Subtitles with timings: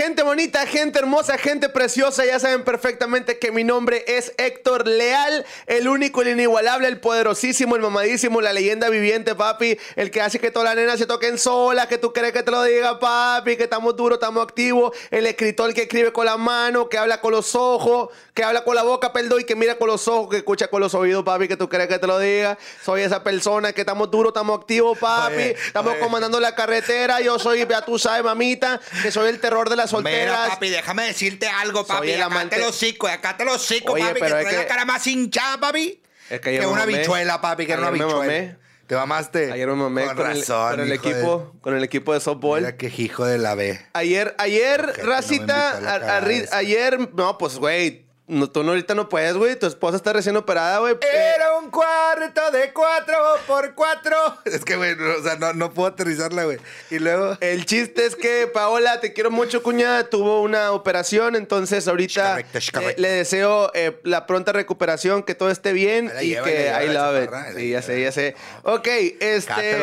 [0.00, 5.44] Gente bonita, gente hermosa, gente preciosa, ya saben perfectamente que mi nombre es Héctor Leal,
[5.66, 10.38] el único, el inigualable, el poderosísimo, el mamadísimo, la leyenda viviente, papi, el que hace
[10.38, 13.58] que todas las nenas se toquen solas, que tú crees que te lo diga, papi,
[13.58, 17.32] que estamos duros, estamos activos, el escritor que escribe con la mano, que habla con
[17.32, 20.38] los ojos, que habla con la boca, perdón, y que mira con los ojos, que
[20.38, 22.56] escucha con los oídos, papi, que tú crees que te lo diga.
[22.82, 26.00] Soy esa persona que estamos duros, estamos activos, papi, Oye, estamos oye.
[26.00, 29.89] comandando la carretera, yo soy, ya tú sabes, mamita, que soy el terror de las
[29.90, 30.38] solteras.
[30.38, 32.10] Mira, papi, déjame decirte algo, Soy papi.
[32.12, 34.56] el Acá amante- te lo cico, acá te lo cico, Oye, papi, que pero traes
[34.56, 36.00] la que- cara más hinchada, papi.
[36.30, 36.98] Es que ayer que me una mamé.
[36.98, 38.56] bichuela, papi, que era una bichuela.
[38.86, 39.52] Te mamaste.
[39.52, 42.12] Ayer me mamé con, con, razón, el, con el hijo de- equipo, con el equipo
[42.12, 42.60] de softball.
[42.60, 43.80] Mira qué hijo de la B.
[43.92, 49.08] Ayer, ayer, Racita, a la a- ayer, no, pues, güey, no, tú no, ahorita no
[49.08, 50.96] puedes, güey, tu esposa está recién operada, güey.
[51.02, 53.16] Era un cuarto de cuatro
[53.46, 54.16] por cuatro.
[54.44, 56.58] Es que, güey, no, o sea, no, no puedo aterrizarla, güey.
[56.90, 57.36] Y luego.
[57.40, 62.70] El chiste es que Paola, te quiero mucho, cuñada, tuvo una operación, entonces ahorita Es
[62.70, 66.28] correcto, es eh, le deseo eh, la pronta recuperación, que todo esté bien la y
[66.28, 67.24] lleva, que ahí la ahí lleva la la ve.
[67.26, 68.36] chaparra, Sí, ya sé, ya sé.
[68.62, 68.86] Ok,
[69.20, 69.78] este...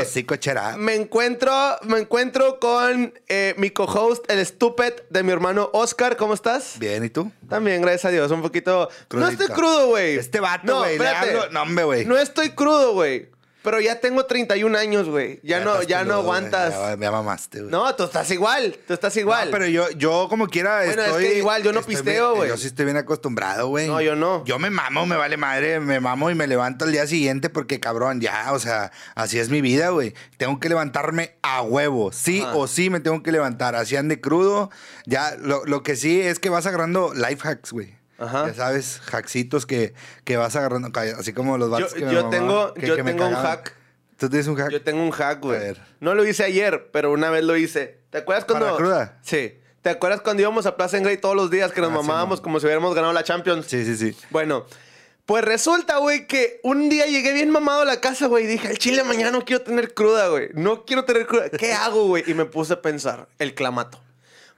[0.78, 1.52] Me encuentro,
[1.84, 6.16] me encuentro con eh, mi co-host, el stupid de mi hermano Oscar.
[6.18, 6.76] ¿Cómo estás?
[6.80, 7.32] Bien, ¿y tú?
[7.50, 8.90] También, gracias a Dios, un poquito...
[8.90, 9.44] No Crudito.
[9.44, 10.18] estoy crudo, güey.
[10.18, 11.50] Este vato, No, güey, espérate.
[11.52, 12.06] no, hombre, güey.
[12.06, 13.30] No estoy crudo, güey.
[13.64, 15.42] Pero ya tengo 31 años, güey.
[15.44, 16.74] Ya, no, ya no aguantas.
[16.74, 17.70] Ya, ya mamaste, güey.
[17.72, 18.78] No, tú estás igual.
[18.88, 19.48] Tú estás igual.
[19.48, 21.24] No, pero yo, yo como quiera Bueno, es estoy...
[21.26, 22.48] que igual yo no pisteo, güey.
[22.48, 23.88] Yo sí estoy bien acostumbrado, güey.
[23.88, 24.46] No, yo no.
[24.46, 27.82] Yo me mamo, me vale madre, me mamo y me levanto al día siguiente porque,
[27.82, 30.14] cabrón, ya, o sea, así es mi vida, güey.
[30.38, 32.14] Tengo que levantarme a huevo.
[32.14, 32.56] Sí Ajá.
[32.56, 33.76] o sí me tengo que levantar.
[33.76, 34.70] Así ande crudo.
[35.06, 37.97] Ya, lo, lo que sí es que vas agarrando life hacks, güey.
[38.20, 38.48] Ajá.
[38.48, 42.30] Ya sabes, hacksitos que, que vas agarrando, así como los vatos Yo- que me yo
[42.30, 43.74] tengo- que- yo que me tengo un hack.
[44.18, 44.72] ¿Tú tienes un hack?
[44.72, 45.60] Yo tengo un hack, A güey.
[45.60, 45.82] ver.
[46.00, 48.00] No lo hice ayer, pero una vez lo hice.
[48.10, 48.72] ¿Te acuerdas ¿Para cuando.
[48.72, 49.20] la cruda?
[49.22, 49.60] Sí.
[49.84, 52.42] ¿Te acuerdas cuando íbamos a Plaza en Grey todos los días que nos Ah, mamábamos
[52.42, 53.68] como si hubiéramos ganado la Champions?
[53.68, 54.18] Sí, sí, sí.
[54.32, 54.66] Bueno,
[55.28, 58.68] pues resulta, güey, que un día llegué bien mamado a la casa, güey, y dije,
[58.68, 60.50] al chile mañana no quiero tener cruda, güey.
[60.56, 61.50] No quiero tener cruda.
[61.50, 62.24] ¿Qué hago, güey?
[62.26, 64.02] Y me puse a pensar, el clamato.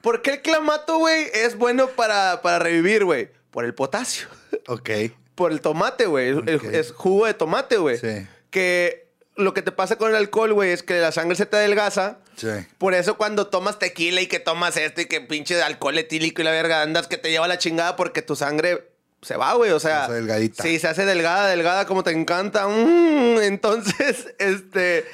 [0.01, 3.29] ¿Por qué el clamato, güey, es bueno para, para revivir, güey?
[3.51, 4.27] Por el potasio.
[4.67, 4.89] Ok.
[5.35, 6.35] Por el tomate, güey.
[6.71, 7.97] Es jugo de tomate, güey.
[7.97, 8.27] Sí.
[8.51, 11.57] Que lo que te pasa con el alcohol, güey, es que la sangre se te
[11.57, 12.17] adelgaza.
[12.35, 12.49] Sí.
[12.77, 16.45] Por eso cuando tomas tequila y que tomas esto y que pinche alcohol etílico y
[16.45, 18.89] la verga andas que te lleva la chingada porque tu sangre
[19.21, 19.71] se va, güey.
[19.71, 20.63] O sea, Se hace delgadita.
[20.63, 22.67] sí, se hace delgada, delgada como te encanta.
[22.67, 25.05] Mm, entonces, este,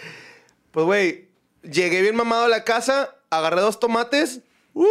[0.72, 1.28] pues, güey,
[1.62, 4.40] llegué bien mamado a la casa, agarré dos tomates,
[4.74, 4.88] ¡up!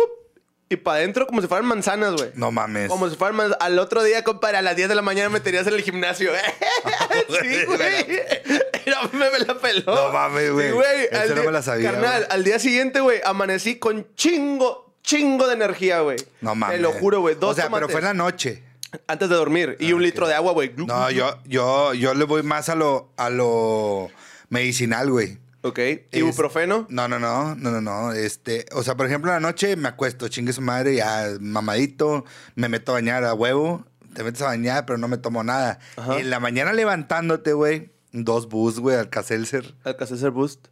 [0.69, 2.31] Y para adentro como si fueran manzanas, güey.
[2.35, 2.89] No mames.
[2.89, 3.59] Como si fueran manzanas.
[3.61, 6.33] Al otro día, compadre, a las 10 de la mañana me tenías en el gimnasio.
[7.43, 8.23] sí, güey.
[8.87, 9.95] No, me, me la peló.
[9.95, 10.69] No mames, güey.
[10.69, 11.09] Sí, güey.
[11.35, 16.01] No me la sabía, Carnal, al día siguiente, güey, amanecí con chingo, chingo de energía,
[16.01, 16.19] güey.
[16.43, 16.77] No mames.
[16.77, 17.35] Te lo juro, güey.
[17.35, 18.63] Dos O sea, pero fue en la noche.
[19.07, 19.77] Antes de dormir.
[19.81, 20.73] Y un litro de agua, güey.
[20.77, 24.11] No, yo, yo, yo le voy más a lo, a lo
[24.51, 25.39] medicinal, güey.
[25.65, 25.79] Ok.
[26.13, 26.87] Ibuprofeno.
[26.91, 28.13] No, no, no, no, no, no.
[28.13, 32.27] Este, o sea, por ejemplo, en la noche me acuesto, chingue su madre, ya mamadito,
[32.55, 35.79] me meto a bañar a huevo, te metes a bañar, pero no me tomo nada.
[35.97, 36.19] Ajá.
[36.19, 40.69] Y en la mañana levantándote, güey, dos bus, güey, al Caselser, Alcacelser Boost.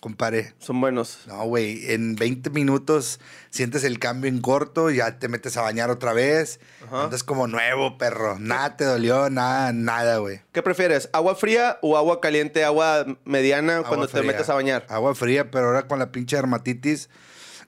[0.00, 0.54] Compare.
[0.58, 1.20] Son buenos.
[1.26, 5.90] No, güey, en 20 minutos sientes el cambio en corto, ya te metes a bañar
[5.90, 7.04] otra vez, Ajá.
[7.04, 8.38] andas como nuevo, perro.
[8.38, 10.40] Nada te dolió, nada, nada, güey.
[10.52, 11.10] ¿Qué prefieres?
[11.12, 14.86] ¿Agua fría o agua caliente, agua mediana Agua cuando te metes a bañar?
[14.88, 17.10] Agua fría, pero ahora con la pinche dermatitis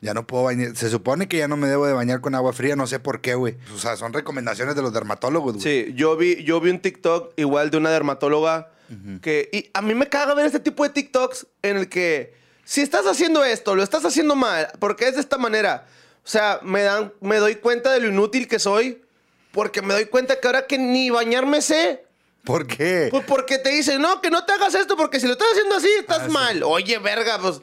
[0.00, 0.75] ya no puedo bañar.
[0.75, 3.20] Se supone que ya no me debo de bañar con agua fría, no sé por
[3.20, 3.56] qué, güey.
[3.75, 5.62] O sea, son recomendaciones de los dermatólogos, güey.
[5.62, 8.72] Sí, yo vi, yo vi un TikTok igual de una dermatóloga
[9.20, 9.48] que...
[9.53, 12.34] Y a mí me caga ver este tipo de TikToks en el que...
[12.64, 15.86] Si estás haciendo esto, lo estás haciendo mal, porque es de esta manera.
[16.25, 19.02] O sea, me, dan, me doy cuenta de lo inútil que soy,
[19.50, 22.04] porque me doy cuenta que ahora que ni bañarme sé,
[22.44, 23.08] ¿Por qué?
[23.10, 25.75] pues porque te dicen, no, que no te hagas esto, porque si lo estás haciendo
[25.76, 26.31] así, estás Ah, sí.
[26.32, 26.62] mal.
[26.62, 27.60] Oye, verga, pues,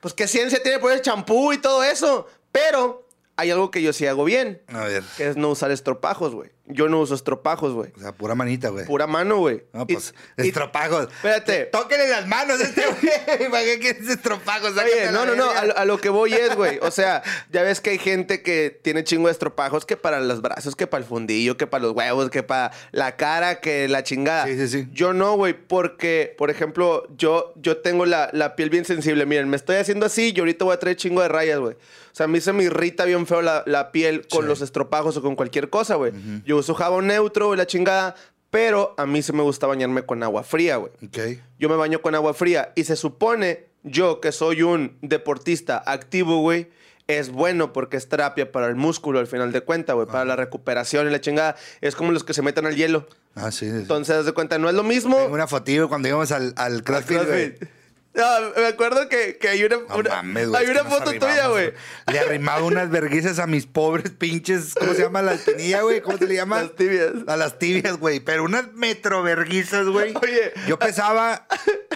[0.00, 2.26] pues qué ciencia tiene por el champú y todo eso.
[2.52, 3.06] Pero
[3.36, 5.04] hay algo que yo sí hago bien, A ver.
[5.16, 6.50] que es no usar estropajos, güey.
[6.68, 7.92] Yo no uso estropajos, güey.
[7.96, 8.84] O sea, pura manita, güey.
[8.86, 9.62] Pura mano, güey.
[9.72, 11.04] No, pues, y- estropajos.
[11.04, 11.66] Espérate.
[11.66, 13.50] Tóquenle las manos a este güey.
[13.50, 14.72] ¿Para qué quieres estropajos?
[14.72, 16.78] Oye, no, no, no, a, lo- a lo que voy es, güey.
[16.82, 17.22] O sea,
[17.52, 20.86] ya ves que hay gente que tiene chingo de estropajos que para los brazos, que
[20.88, 24.46] para el fundillo, que para los huevos, que para la cara, que la chingada.
[24.46, 24.88] Sí, sí, sí.
[24.92, 29.24] Yo no, güey, porque, por ejemplo, yo, yo tengo la, la piel bien sensible.
[29.26, 31.74] Miren, me estoy haciendo así y ahorita voy a traer chingo de rayas, güey.
[31.74, 34.48] O sea, a mí se me irrita bien feo la, la piel con Sí.
[34.48, 36.12] los estropajos o con cualquier cosa, güey.
[36.46, 38.14] Yo uso jabón neutro y la chingada,
[38.50, 40.92] pero a mí sí me gusta bañarme con agua fría, güey.
[41.04, 41.40] Ok.
[41.58, 46.40] Yo me baño con agua fría y se supone yo que soy un deportista activo,
[46.40, 46.68] güey,
[47.06, 50.36] es bueno porque es terapia para el músculo al final de cuentas, güey, para la
[50.36, 51.56] recuperación y la chingada.
[51.80, 53.06] Es como los que se meten al hielo.
[53.34, 53.70] Ah, sí.
[53.70, 53.76] sí.
[53.76, 55.16] Entonces, de cuenta, no es lo mismo.
[55.16, 56.82] Tengo una fotillo cuando íbamos al, al.
[56.82, 57.68] CrossFit.
[58.16, 58.24] No,
[58.60, 61.72] me acuerdo que, que hay una, No una- mames, güey, hay una foto tuya, güey.
[62.10, 64.74] Le arrimaba unas verguizas a mis pobres pinches.
[64.74, 66.00] ¿Cómo se llama la espinilla, güey?
[66.00, 66.62] ¿Cómo se le llama?
[66.62, 67.12] Las tibias.
[67.26, 68.20] A las tibias, güey.
[68.20, 70.14] Pero unas metro verguizas, güey.
[70.22, 70.52] Oye.
[70.66, 71.46] Yo pesaba.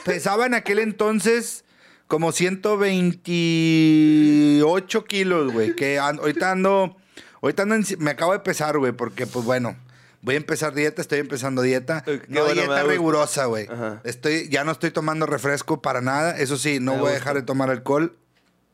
[0.04, 1.64] Pesaba en aquel entonces
[2.06, 5.74] como 128 kilos, güey.
[5.74, 6.96] Que ahorita ando.
[7.42, 9.76] Ahorita ando en- me acabo de pesar, güey, porque, pues bueno.
[10.22, 12.02] Voy a empezar dieta, estoy empezando dieta.
[12.02, 13.66] Qué No bueno, dieta rigurosa, güey.
[14.04, 16.36] Estoy, ya no estoy tomando refresco para nada.
[16.38, 18.16] Eso sí, no Me voy a dejar de tomar alcohol.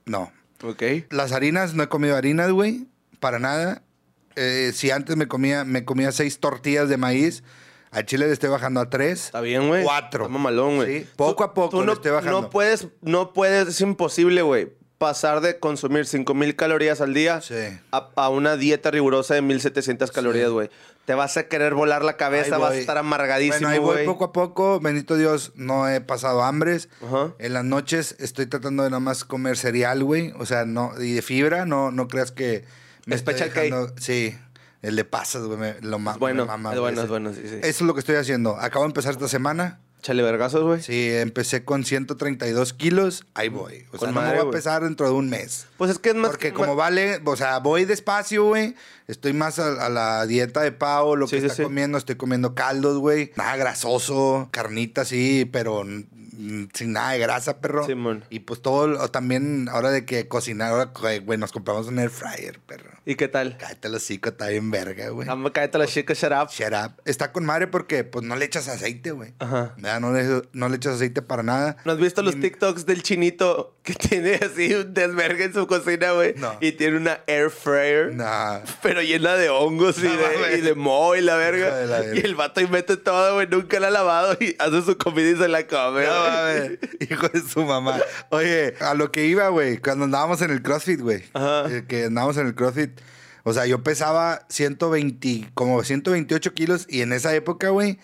[0.05, 0.33] No.
[0.63, 0.83] Ok.
[1.11, 2.87] Las harinas, no he comido harinas, güey.
[3.21, 3.83] Para nada.
[4.35, 7.43] Eh, si antes me comía, me comía seis tortillas de maíz,
[7.91, 9.27] al chile le estoy bajando a tres.
[9.27, 9.85] Está bien, güey.
[9.85, 10.25] Cuatro.
[10.25, 11.01] Está mamalón, güey.
[11.01, 12.43] Sí, poco a poco Tú le no, estoy bajando.
[12.43, 17.55] No puedes, no puedes, es imposible, güey, pasar de consumir 5000 calorías al día Sí.
[17.93, 20.69] a, a una dieta rigurosa de 1700 calorías, güey.
[21.07, 24.05] Te vas a querer volar la cabeza, vas a estar amargadísimo, Bueno, ahí voy güey.
[24.07, 24.81] poco a poco.
[24.81, 26.89] Bendito Dios, no he pasado hambres.
[27.07, 27.33] Ajá.
[27.39, 30.33] En las noches estoy tratando de nada más comer cereal, güey.
[30.39, 32.65] O sea, no, y de fibra, no, no creas que
[33.07, 34.37] me estoy dejando- Sí,
[34.83, 37.43] el de pasas, güey, me- lo ma- bueno, me mama, es bueno, es bueno, sí,
[37.45, 37.55] sí.
[37.59, 38.57] Eso es lo que estoy haciendo.
[38.57, 39.79] Acabo de empezar esta semana.
[40.03, 40.81] Chale vergazos, güey.
[40.83, 43.27] Sí, empecé con 132 kilos.
[43.35, 43.87] Ahí voy.
[43.93, 44.53] O sea, Con no me voy a güey.
[44.53, 45.67] pesar dentro de un mes.
[45.79, 46.31] Pues es que es más...
[46.31, 48.77] Porque como vale, o sea, voy despacio, güey.
[49.09, 51.63] Estoy más a, a la dieta de Pau, lo Sí, que sí, está sí.
[51.65, 51.99] comiendo.
[51.99, 53.33] Estoy comiendo caldos, güey.
[53.37, 55.85] Nada grasoso, carnita sí, pero
[56.75, 57.87] sin nada de grasa, perro.
[57.87, 58.25] Simón.
[58.31, 60.91] Y pues todo, lo- también, ahora de que cocinar, ahora,
[61.25, 62.91] güey, nos compramos un air fryer, perro.
[63.05, 63.57] ¿Y qué tal?
[63.57, 65.29] Cállate el hocico, está bien verga, güey.
[65.29, 66.49] Vamos, cállate la chica, shut up.
[66.51, 67.01] Shut up.
[67.05, 69.33] Está con madre porque, pues, no le echas aceite, güey.
[69.39, 69.75] Ajá.
[70.01, 71.77] No le, no le echas aceite para nada.
[71.85, 76.13] ¿No has visto los TikToks del chinito que tiene así un desvergue en su cocina,
[76.13, 76.35] güey?
[76.37, 76.53] No.
[76.61, 78.13] Y tiene una air fryer.
[78.15, 78.59] Nah.
[78.83, 81.77] Pero llena de hongos y, de, y de moho y la verga.
[81.77, 82.17] de la verga.
[82.21, 83.47] Y el vato ahí mete todo, güey.
[83.47, 86.05] Nunca la ha lavado y hace su comida y se la come.
[86.31, 86.79] Mames,
[87.11, 87.99] hijo de su mamá.
[88.31, 91.25] Oye, a lo que iba, güey, cuando andábamos en el CrossFit, güey.
[91.33, 91.65] Ajá.
[91.71, 93.01] eh, Que andábamos en el CrossFit.
[93.45, 97.99] O sea, yo pesaba 120, como 128 kilos y en esa época, güey,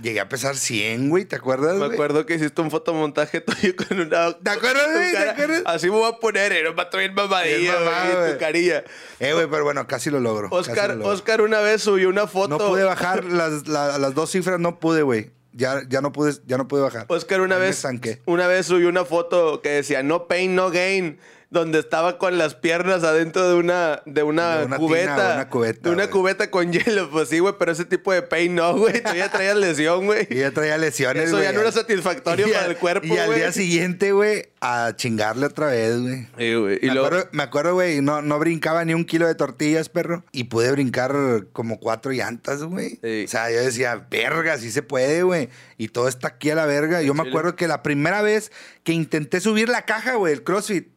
[0.00, 1.92] llegué a pesar 100, güey, ¿te acuerdas, Me güey?
[1.92, 4.32] acuerdo que hiciste un fotomontaje tuyo con una.
[4.38, 5.06] ¿Te acuerdas, güey?
[5.12, 5.30] ¿Te cara.
[5.32, 5.62] acuerdas?
[5.66, 8.16] Así me voy a poner, vato bien mamadillo, Bien mamado, güey.
[8.20, 8.32] güey.
[8.32, 8.84] Tu carilla.
[9.20, 10.48] Eh, güey, pero bueno, casi lo logro.
[10.50, 11.12] Oscar, lo logro.
[11.12, 12.48] Oscar una vez subió una foto.
[12.48, 15.30] No pude bajar las, la- las dos cifras, no pude, güey.
[15.56, 17.06] Ya, ya no pude, ya no pude bajar.
[17.08, 17.82] Oscar una Ahí vez,
[18.26, 22.54] una vez subió una foto que decía no pain, no gain, donde estaba con las
[22.56, 25.14] piernas adentro de una, de una, De una cubeta.
[25.14, 26.10] tina, una cubeta, De una güey.
[26.12, 27.08] cubeta con hielo.
[27.10, 29.02] Pues sí, güey, pero ese tipo de pain no, güey.
[29.02, 30.26] Tú ya traías lesión, güey.
[30.30, 31.54] Y ya traía lesiones, Eso ya güey.
[31.54, 33.38] no era satisfactorio Y para el cuerpo, Y al güey.
[33.38, 36.26] día siguiente, güey, a chingarle otra vez, güey.
[36.36, 36.78] Sí, güey.
[36.82, 40.24] Me, luego, acuerdo, me acuerdo, güey, no, no brincaba ni un kilo de tortillas, perro.
[40.32, 41.14] Y pude brincar
[41.52, 42.98] como cuatro llantas, güey.
[43.02, 43.24] Sí.
[43.24, 45.48] O sea, yo decía, verga, sí se puede, güey.
[45.78, 47.02] Y todo está aquí a la verga.
[47.02, 48.50] Yo me acuerdo que la primera vez
[48.82, 50.88] que intenté subir la caja, güey, el CrossFit,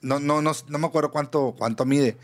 [0.00, 2.16] no, no, no, no me acuerdo cuánto, cuánto mide.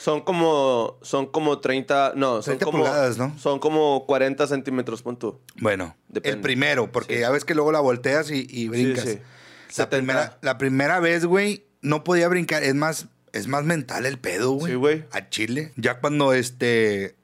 [0.00, 3.38] son como, son como 30, no, son 30 como, pulgadas, ¿no?
[3.38, 5.40] Son como 40 centímetros, punto.
[5.60, 6.36] Bueno, Depende.
[6.36, 7.20] el primero, porque Sí.
[7.20, 9.04] ya ves que luego la volteas y, y brincas.
[9.04, 9.18] sí.
[9.18, 9.88] La, 70.
[9.96, 12.62] primera, la primera vez, güey, no podía brincar.
[12.62, 14.72] Es más, es más mental el pedo, güey.
[14.72, 15.04] Sí, güey.
[15.10, 15.72] A Chile.
[15.76, 17.16] Ya cuando este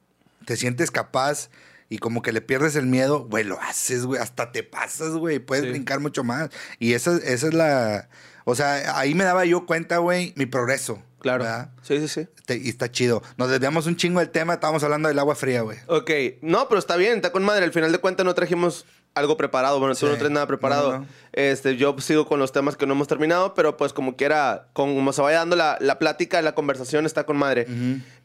[0.45, 1.49] te sientes capaz
[1.87, 4.19] y como que le pierdes el miedo, güey, lo haces, güey.
[4.19, 5.39] Hasta te pasas, güey.
[5.39, 6.49] Puedes brincar mucho más.
[6.79, 8.09] Y esa, esa es la.
[8.45, 11.01] O sea, ahí me daba yo cuenta, güey, mi progreso.
[11.19, 11.43] Claro.
[11.43, 11.69] ¿verdad?
[11.83, 12.27] Sí, sí, sí.
[12.47, 13.21] Te- y está chido.
[13.37, 14.55] Nos desviamos un chingo del tema.
[14.55, 15.77] Estábamos hablando del agua fría, güey.
[15.85, 16.09] Ok,
[16.41, 17.63] no, pero está bien, está con madre.
[17.63, 19.77] Al final de cuentas no trajimos algo preparado.
[19.79, 20.93] Bueno, tú no traes nada preparado.
[20.93, 21.07] No, no.
[21.33, 25.13] Este, yo sigo con los temas que no hemos terminado, pero pues como quiera, como
[25.13, 27.67] se vaya dando la, la plática, la conversación está con madre.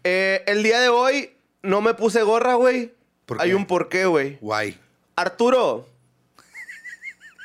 [0.05, 1.33] Eh, el día de hoy
[1.63, 2.95] no me puse gorra, güey.
[3.27, 4.39] ¿Por Hay un porqué, güey.
[4.41, 4.81] Guay.
[5.17, 5.87] Arturo.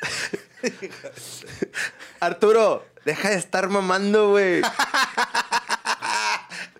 [2.21, 4.61] Arturo, deja de estar mamando, güey.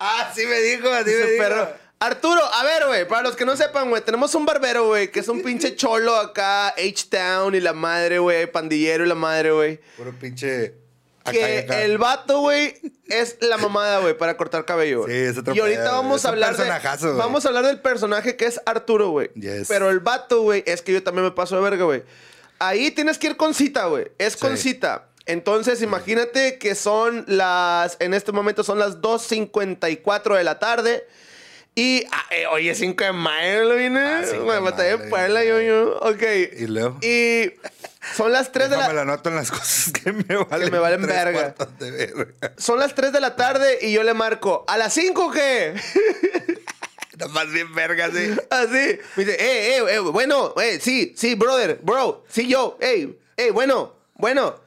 [0.03, 1.69] Ah, sí me dijo, así Ese perro.
[1.99, 5.19] Arturo, a ver, güey, para los que no sepan, güey, tenemos un barbero, güey, que
[5.19, 9.79] es un pinche cholo acá, H-Town y la madre, güey, pandillero y la madre, güey.
[9.97, 10.73] Puro pinche.
[11.19, 11.81] acá Que acá.
[11.83, 12.75] el vato, güey,
[13.07, 15.05] es la mamada, güey, para cortar cabello.
[15.05, 16.67] Sí, es otro Y ahorita pedo, vamos a hablar de.
[17.15, 19.29] Vamos a hablar del personaje que es Arturo, güey.
[19.35, 19.67] Yes.
[19.67, 22.01] Pero el vato, güey, es que yo también me paso de verga, güey.
[22.57, 24.07] Ahí tienes que ir con cita, güey.
[24.17, 24.69] Es con Sí.
[24.69, 25.09] cita.
[25.25, 27.97] Entonces, imagínate que son las.
[27.99, 31.07] En este momento son las 2.54 de la tarde.
[31.75, 32.05] Y.
[32.11, 33.99] ah, eh, oye, 5 de mayo lo vine.
[33.99, 35.97] Ah, Me de en mayo, Puebla, yo, yo.
[35.99, 36.23] Ok.
[36.57, 36.97] ¿Y luego?
[37.01, 37.53] Y
[38.15, 38.91] Son las 3 de la...
[38.91, 41.55] la noto en las cosas que me valen, me valen verga.
[41.79, 42.53] de verga.
[42.57, 45.75] Son las 3 de la tarde y yo le marco, ¿a las 5 qué?
[47.17, 48.31] Nomás bien verga, sí.
[48.49, 48.99] Así.
[49.15, 53.51] Me dice, eh, eh, eh, bueno, eh, sí, sí, brother, bro, sí, yo, eh, eh,
[53.51, 54.59] bueno, bueno.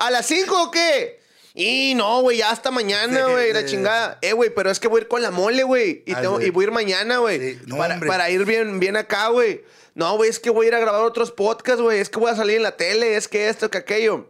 [0.00, 1.20] ¿A las 5 o qué?
[1.54, 3.66] Y no, güey, ya hasta mañana, Sí, güey, la sí.
[3.66, 4.18] chingada.
[4.22, 6.02] Eh, güey, pero es que voy a ir con la mole, güey.
[6.06, 6.46] Y, Ah, tengo- sí.
[6.46, 7.58] y voy a ir mañana, güey.
[7.66, 7.76] No,
[8.06, 9.62] para ir bien, bien acá, güey.
[9.94, 12.00] No, güey, es que voy a ir a grabar otros podcasts, güey.
[12.00, 14.28] Es que voy a salir en la tele, es que esto, que aquello.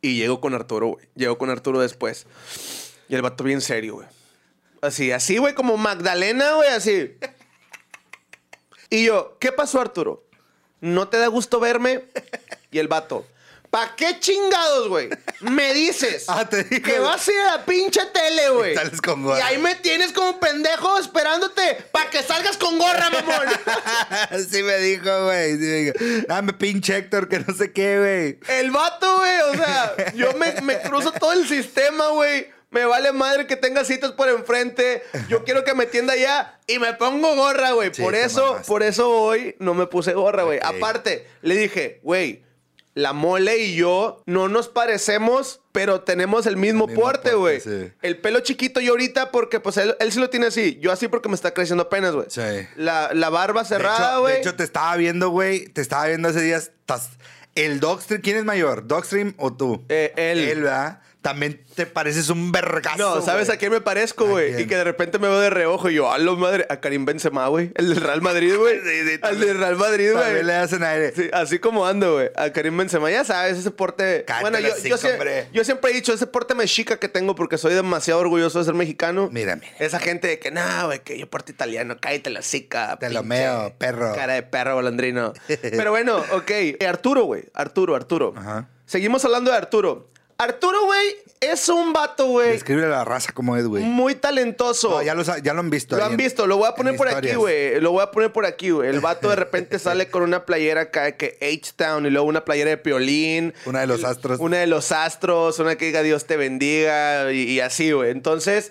[0.00, 1.08] Y llego con Arturo, güey.
[1.16, 2.26] Llego con Arturo después.
[3.08, 4.06] Y el vato bien serio, güey.
[4.80, 7.16] Así, así, güey, como Magdalena, güey, así.
[8.90, 10.24] Y yo, ¿qué pasó, Arturo?
[10.80, 12.04] ¿No te da gusto verme?
[12.70, 13.26] Y el vato,
[13.70, 15.08] ¿pa' qué chingados, güey?
[15.40, 18.74] Me dices Ah, te que vas a ir a la pinche tele, güey.
[18.74, 19.38] Y con gorra.
[19.38, 23.46] Y ahí me tienes como pendejo esperándote para que salgas con gorra, mamón.
[24.50, 25.52] sí me dijo, güey.
[25.52, 28.56] Sí me dijo, dame pinche Héctor, que no sé qué, güey.
[28.58, 32.48] El vato, güey, o sea, yo me, me cruzo todo el sistema, güey.
[32.70, 35.02] Me vale madre que tenga citas por enfrente.
[35.28, 37.90] Yo quiero que me tienda ya y me pongo gorra, güey.
[37.94, 40.60] Sí, por eso, por eso hoy no me puse gorra, güey.
[40.62, 42.44] Aparte, le dije, güey,
[42.98, 47.60] la mole y yo no nos parecemos, pero tenemos el mismo, El porte, güey.
[47.60, 47.92] sí.
[48.02, 50.78] El pelo chiquito yo ahorita porque pues él, él sí lo tiene así.
[50.80, 52.26] Yo así porque me está creciendo apenas, güey.
[52.28, 52.42] Sí.
[52.76, 54.34] La, la barba cerrada, güey.
[54.34, 55.66] De hecho, te estaba viendo, güey.
[55.68, 56.72] Te estaba viendo hace días.
[57.54, 58.86] El Dogstream, ¿quién es mayor?
[58.86, 59.84] ¿Dogstream o tú?
[59.88, 60.38] Eh, él.
[60.40, 61.00] Él, ¿verdad?
[61.20, 62.96] También te pareces un vergazo.
[63.16, 63.56] No, ¿sabes güey.
[63.56, 64.62] a quién me parezco, ¿A güey?
[64.62, 67.04] Y que de repente me veo de reojo y yo, a lo madre, a Karim
[67.04, 67.72] Benzema, güey.
[67.74, 68.78] El del Real Madrid, güey.
[68.84, 70.24] Sí, sí, Al del Real Madrid, güey.
[70.24, 71.12] También le hacen aire.
[71.14, 72.30] Sí, así como ando, güey.
[72.36, 74.24] A Karim Benzema, ya sabes, ese porte.
[74.26, 75.48] Cállate bueno, yo, yo, hocico, sie- hombre.
[75.52, 78.74] yo siempre he dicho, ese porte mexica que tengo porque soy demasiado orgulloso de ser
[78.74, 79.28] mexicano.
[79.32, 79.72] Mira, mira.
[79.80, 82.96] Esa gente de que, no, güey, que yo porte italiano, cállate la cica.
[83.00, 84.14] Te lo meo, perro.
[84.14, 85.32] Cara de perro balandrino.
[85.48, 86.50] Pero bueno, ok.
[86.50, 87.44] Eh, Arturo, güey.
[87.54, 88.34] Arturo, Arturo.
[88.36, 88.68] Ajá.
[88.86, 90.08] Seguimos hablando de Arturo.
[90.40, 92.50] Arturo, güey, es un vato, güey.
[92.50, 93.82] Describe a la raza como es, güey.
[93.82, 94.88] Muy talentoso.
[94.90, 95.96] No, ya, lo, sa- ya lo han visto.
[95.96, 97.80] Lo han visto, lo voy a poner por aquí, güey.
[97.80, 98.88] Lo voy a poner por aquí, güey.
[98.88, 102.70] El vato de repente sale con una playera acá que H-Town y luego una playera
[102.70, 103.52] de piolín.
[103.66, 104.38] Una de los astros.
[104.38, 108.12] Una de los astros, una que diga Dios te bendiga y, y así, güey.
[108.12, 108.70] Entonces,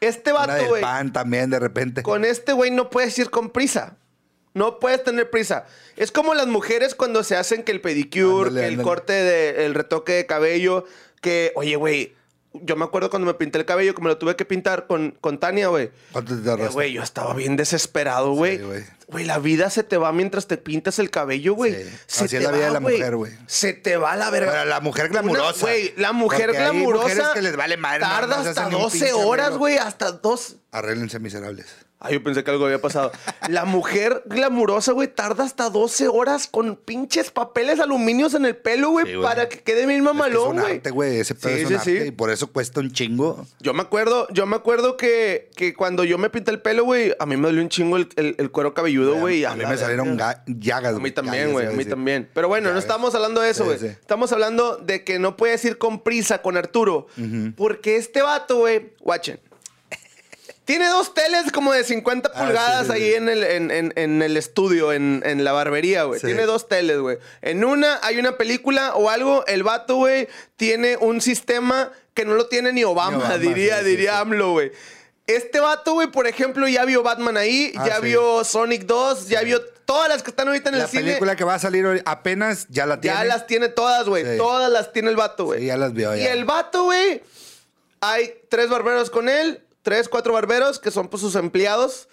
[0.00, 2.04] este vato, güey, pan también, de repente.
[2.04, 3.96] con este güey no puedes ir con prisa.
[4.54, 5.64] No puedes tener prisa.
[5.96, 8.84] Es como las mujeres cuando se hacen que el pedicure, Ándale, que el ándale.
[8.88, 10.84] corte de, el retoque de cabello,
[11.20, 12.14] que, oye, güey,
[12.54, 15.12] yo me acuerdo cuando me pinté el cabello, que me lo tuve que pintar con,
[15.22, 15.90] con Tania, güey.
[16.12, 16.74] ¿Cuánto te Eh, tardaste?
[16.74, 18.58] Güey, yo estaba bien desesperado, güey.
[18.58, 19.24] Güey.
[19.24, 21.72] La vida se te va mientras te pintas el cabello, güey.
[21.74, 21.90] Sí.
[22.06, 23.32] Se Así es te la vida va, de la mujer, güey.
[23.46, 24.52] Se te va la verga.
[24.52, 25.60] Pero la mujer glamurosa.
[25.62, 27.04] Güey, la mujer Porque hay glamurosa.
[27.08, 29.78] mujeres que les vale madre, Tarda hasta hacen un 12 pinche horas, güey.
[29.78, 30.56] Hasta dos.
[30.72, 31.66] Arréglense miserables.
[32.04, 33.12] Ay, yo pensé que algo había pasado.
[33.48, 38.90] La mujer glamurosa, güey, tarda hasta 12 horas con pinches papeles aluminios en el pelo,
[38.90, 39.22] güey, Sí, güey.
[39.26, 40.74] para que quede bien Es mamalón, güey.
[40.76, 41.20] arte, güey.
[41.20, 43.46] Ese pedo Sí, es arte y por eso cuesta un chingo.
[43.60, 47.14] Yo me acuerdo, yo me acuerdo que, que cuando yo me pinté el pelo, güey,
[47.18, 49.44] a mí me dolió un chingo el, el- el cuero cabelludo, güey.
[49.44, 50.96] a mí me salieron llagas.
[50.96, 52.28] A mí también, güey, a mí también.
[52.34, 53.76] Pero bueno, no estamos hablando de eso, güey.
[53.84, 57.06] Estamos hablando de que no puedes ir con prisa con Arturo.
[57.56, 59.38] Porque este vato, güey, watchen.
[60.64, 63.14] Tiene dos teles como de 50 Ah, sí, pulgadas sí, ahí sí.
[63.14, 66.20] en el, en, en- en el estudio, en, en la barbería, güey.
[66.20, 67.18] Tiene dos teles, güey.
[67.40, 69.44] En una hay una película o algo.
[69.46, 73.82] El vato, güey, tiene un sistema que no lo tiene ni Obama, Ni Obama, diría,
[73.82, 74.20] diría.
[74.20, 74.70] AMLO, güey.
[75.26, 79.40] Este vato, güey, por ejemplo, ya vio Batman ahí, Ah, ya vio Sonic 2, ya
[79.42, 81.02] vio todas las que están ahorita en La el cine.
[81.04, 83.16] película que va a salir hoy apenas ya la tiene.
[83.16, 84.36] Ya las tiene todas, güey.
[84.36, 85.60] Todas las tiene el vato, güey.
[85.60, 86.32] Sí, ya las vio, Y ya.
[86.32, 87.22] el vato, güey,
[88.00, 92.08] hay tres barberos con él, tres, cuatro barberos que son pues sus empleados.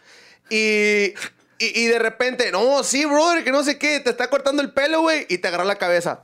[0.49, 1.13] Y,
[1.59, 4.71] y, y de repente, no, sí, brother, que no sé qué, te está cortando el
[4.73, 6.23] pelo, güey, y te agarra la cabeza.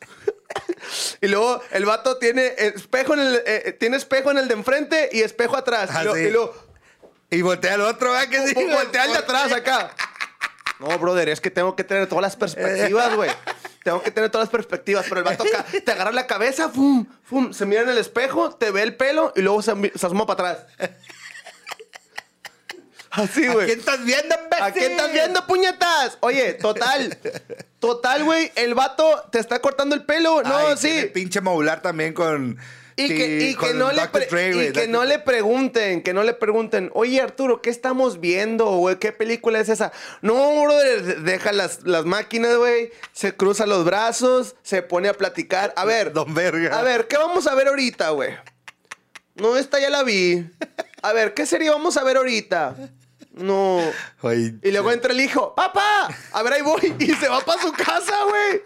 [1.20, 4.54] y luego el vato tiene espejo en el, eh, eh, tiene espejo en el de
[4.54, 5.90] enfrente y espejo atrás.
[5.92, 6.20] Ah, y, lo- sí.
[6.20, 6.54] y luego
[7.30, 8.28] Y voltea al otro, ¿verdad?
[8.28, 9.94] Que sí, voltea al de atrás acá.
[10.80, 13.30] No, brother, es que tengo que tener todas las perspectivas, güey.
[13.84, 17.06] Tengo que tener todas las perspectivas, pero el vato acá te agarra la cabeza, fum,
[17.24, 20.26] fum, se mira en el espejo, te ve el pelo y luego se, se asoma
[20.26, 20.66] para atrás.
[23.10, 23.66] Así, ¿A güey.
[23.66, 24.64] quién estás viendo, imbécil?
[24.64, 26.18] ¿A qué estás viendo, puñetas?
[26.20, 27.18] Oye, total.
[27.80, 28.52] Total, güey.
[28.54, 30.42] El vato te está cortando el pelo.
[30.42, 30.88] No, Ay, sí.
[30.88, 32.58] tiene pinche modular también con.
[33.04, 36.22] Y que, sí, y que no, le Dre, y que no le pregunten, que no
[36.22, 38.98] le pregunten, oye Arturo, ¿qué estamos viendo, güey?
[38.98, 39.92] ¿Qué película es esa?
[40.22, 45.72] No, brother, deja las, las máquinas, güey, se cruza los brazos, se pone a platicar.
[45.76, 46.78] A ver, Don Verga.
[46.78, 48.30] a ver, ¿qué vamos a ver ahorita, güey?
[49.34, 50.46] No, esta ya la vi.
[51.02, 52.76] A ver, ¿qué serie vamos a ver ahorita?
[53.32, 53.80] No.
[54.62, 56.08] Y luego entra el hijo, ¡papá!
[56.32, 56.94] A ver, ahí voy.
[56.98, 58.62] Y se va para su casa, güey.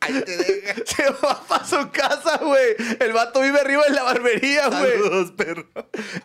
[0.00, 0.74] Ahí te deja.
[0.86, 2.76] Se va para su casa, güey.
[3.00, 4.92] El vato vive arriba en la barbería, güey.
[4.92, 5.66] Saludos, perro.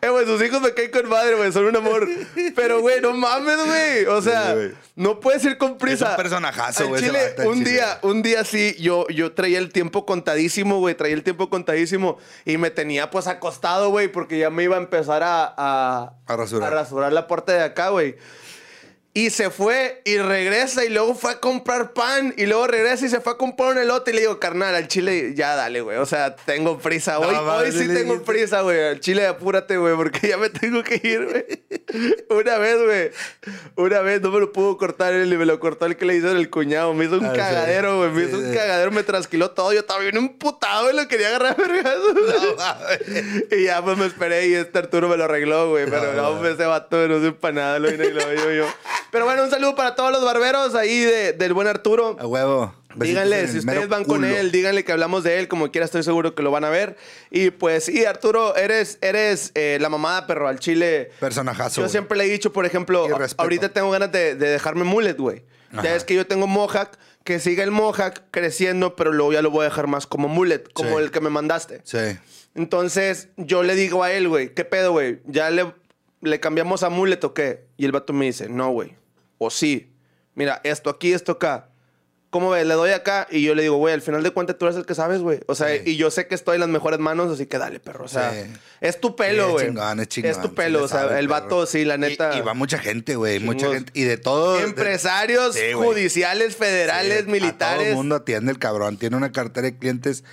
[0.01, 1.51] Eh, güey, sus hijos me caen con madre, güey.
[1.51, 2.07] Son un amor.
[2.55, 4.05] Pero, güey, no mames, güey.
[4.05, 6.05] O sea, Sí, no puedes ir con prisa.
[6.05, 7.71] Es un personajazo, güey, Chile, vato, un chile.
[7.71, 10.93] día, un día sí, yo, yo traía el tiempo contadísimo, güey.
[10.95, 12.19] Traía el tiempo contadísimo.
[12.45, 15.51] Y me tenía, pues, acostado, güey, porque ya me iba a empezar a...
[15.57, 16.71] A, A rasurar.
[16.71, 18.17] a rasurar la puerta de acá, güey.
[19.15, 23.09] Y se fue y regresa y luego fue a comprar pan y luego regresa y
[23.09, 25.97] se fue a comprar un elote y le digo, carnal, al chile ya dale, güey.
[25.99, 27.19] O sea, tengo prisa.
[27.19, 28.83] Hoy, No, hoy sí tengo prisa, güey.
[28.83, 31.45] Al chile apúrate, güey, porque ya me tengo que ir, güey.
[32.31, 33.11] Una vez, güey.
[33.75, 36.15] Una vez no me lo pudo cortar él y me lo cortó el que le
[36.15, 36.95] hizo el cuñado.
[36.95, 38.09] Me hizo un Ah, cagadero, güey.
[38.09, 38.57] Me hizo Sí, un sí.
[38.57, 39.73] cagadero, me trasquiló todo.
[39.73, 42.13] Yo estaba bien emputado y lo quería agarrar a vergazos.
[42.15, 42.63] No.
[43.57, 45.85] Y ya pues me esperé y este Arturo me lo arregló, güey.
[45.85, 48.51] Pero no, No, pues, ese vato no sé para nada, lo vine y lo yo,
[48.51, 48.65] yo.
[49.13, 52.17] Pero bueno, un saludo para todos los barberos ahí de- del buen Arturo.
[52.19, 52.73] A huevo.
[52.95, 56.35] Díganle, si ustedes van con él, díganle que hablamos de él, como quiera, estoy seguro
[56.35, 56.97] que lo van a ver.
[57.31, 61.11] Y pues, sí, Arturo, eres, eres eh, la mamada, perro, al chile.
[61.19, 61.81] Personajazo.
[61.81, 65.43] Yo siempre le he dicho, por ejemplo, ahorita tengo ganas de, de dejarme mullet, güey.
[65.83, 66.89] Ya es que yo tengo mohawk,
[67.23, 70.71] que siga el mohawk creciendo, pero luego ya lo voy a dejar más como mullet,
[70.73, 71.03] como Sí.
[71.03, 71.81] el que me mandaste.
[71.83, 72.17] Sí.
[72.53, 75.19] Entonces, yo le digo a él, güey, ¿qué pedo, güey?
[75.25, 75.71] ¿Ya le,
[76.21, 77.65] le cambiamos a mullet o qué?
[77.77, 78.95] Y el vato me dice, no, güey.
[79.43, 79.91] O sí.
[80.35, 81.69] Mira, esto aquí, esto acá.
[82.31, 82.65] ¿Cómo ves?
[82.65, 84.87] Le doy acá y yo le digo, güey, al final de cuentas tú eres el
[84.87, 85.41] que sabes, güey.
[85.45, 85.83] O sea, Sí.
[85.85, 88.05] y yo sé que estoy en las mejores manos, así que dale, perro.
[88.05, 88.49] O sea, Sí.
[88.81, 89.65] es tu pelo, Sí, güey.
[89.65, 90.31] Es chingón, es chingón.
[90.31, 90.83] Es tu pelo.
[90.83, 91.41] o sea, sabe, el perro.
[91.41, 92.35] vato, sí, la neta.
[92.35, 93.39] Y, va mucha gente, güey.
[93.39, 93.91] Mucha gente.
[93.93, 94.57] Y de todo.
[94.57, 97.87] de- Empresarios, judiciales, federales, A todo militares.
[97.89, 98.97] el mundo atiende el cabrón.
[98.97, 100.23] Tiene una cartera de clientes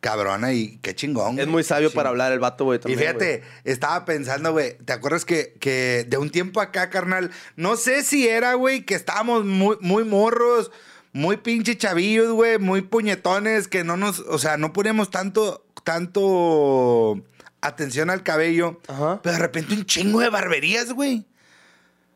[0.00, 1.30] cabrona y qué chingón.
[1.38, 1.46] Es güey.
[1.46, 1.96] muy sabio Sí.
[1.96, 2.80] para hablar el vato, güey.
[2.86, 7.30] Y fíjate, estaba pensando, güey, ¿te acuerdas que, que de un tiempo acá, carnal?
[7.56, 10.70] No sé si era, güey, que estábamos muy, muy morros,
[11.12, 17.22] muy pinche chavillos, güey, muy puñetones, que no nos, o sea, no poníamos tanto, tanto
[17.60, 18.80] atención al cabello.
[18.88, 19.20] Ajá.
[19.22, 21.24] Pero de repente un chingo de barberías, güey.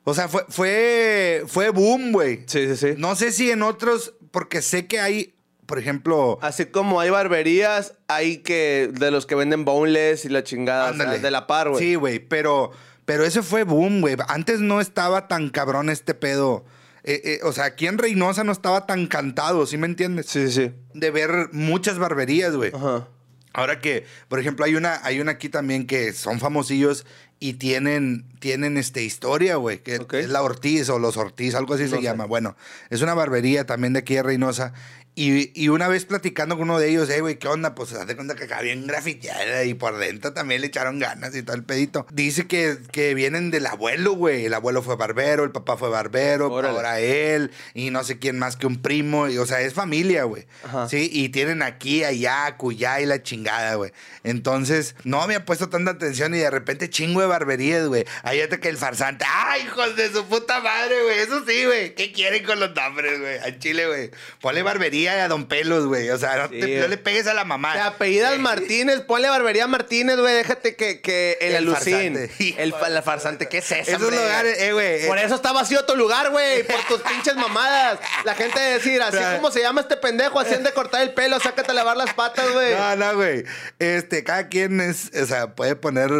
[0.04, 2.42] O sea, fue, fue, fue boom, güey.
[2.47, 2.95] Sí, sí, sí.
[2.99, 5.31] No sé si en otros, porque sé que hay,
[5.66, 10.42] por ejemplo, Así como hay barberías, hay que de los que venden boneless y la
[10.44, 11.20] chingada, o sea, Ándale.
[11.20, 11.82] de la par, güey.
[11.82, 12.72] Sí, güey, pero,
[13.04, 14.16] pero ese fue boom, güey.
[14.28, 16.64] Antes no estaba tan cabrón este pedo.
[17.04, 20.26] Eh, eh, o sea, aquí en Reynosa no estaba tan cantado, ¿sí me entiendes?
[20.26, 20.72] Sí, sí.
[20.94, 22.70] De ver muchas barberías, güey.
[22.75, 23.08] Ajá.
[23.54, 27.04] Ahora que, por ejemplo, hay una, hay una aquí también que son famosillos
[27.38, 31.82] y tienen, tienen este, historia, güey, que es la Ortiz o los Ortiz, algo así
[31.82, 32.02] No se sé.
[32.02, 32.25] llama.
[32.25, 32.56] Bueno,
[32.88, 34.72] es una barbería también de aquí de Reynosa.
[35.14, 37.75] Y, y una vez platicando con uno de ellos, hey, güey, ¿qué onda?
[37.75, 41.36] Pues se de cuenta que acá bien grafiteada y por dentro también le echaron ganas
[41.36, 42.06] y todo el pedito.
[42.10, 44.46] Dice que, que vienen del abuelo, güey.
[44.46, 46.75] El abuelo fue barbero, el papá fue barbero, Órale.
[46.75, 49.28] ahora él, y no sé quién más que un primo.
[49.28, 50.46] Y, o sea, es familia, güey.
[50.88, 53.92] Sí, y tienen aquí, allá, cuyá y la chingada, güey.
[54.25, 58.06] Entonces, no me había puesto tanta atención y de repente chingo de barberías, güey.
[58.22, 61.18] Ahí hasta que el farsante, ¡ay, hijos de su puta madre, güey!
[61.18, 61.94] Eso sí, güey.
[61.94, 63.38] ¿Qué quieren con los nombres, güey?
[63.40, 64.10] Al chile, güey.
[64.40, 66.10] Ponle barbería a Don Pelos, güey.
[66.10, 66.88] O sea, no, Sí, te- no güey.
[66.88, 67.73] le pegues a la mamá.
[67.75, 70.34] Te apellidas Martínez, ponle barbería Martínez, güey.
[70.34, 72.15] Déjate que, que el, El alucín.
[72.17, 72.62] farsante.
[72.62, 73.91] El, la farsante, ¿qué es eso?
[73.91, 74.17] Esos hombre?
[74.17, 75.06] lugares, eh, güey.
[75.06, 76.62] Por eso está vacío tu lugar, güey.
[76.65, 77.99] Por tus pinches mamadas.
[78.25, 81.15] La gente de decir, así como se llama este pendejo, así han de cortar el
[81.15, 82.75] pelo, sácate a lavar las patas, güey.
[82.75, 83.45] No, no, güey.
[83.78, 86.10] Este, cada quien es, o sea, puede poner,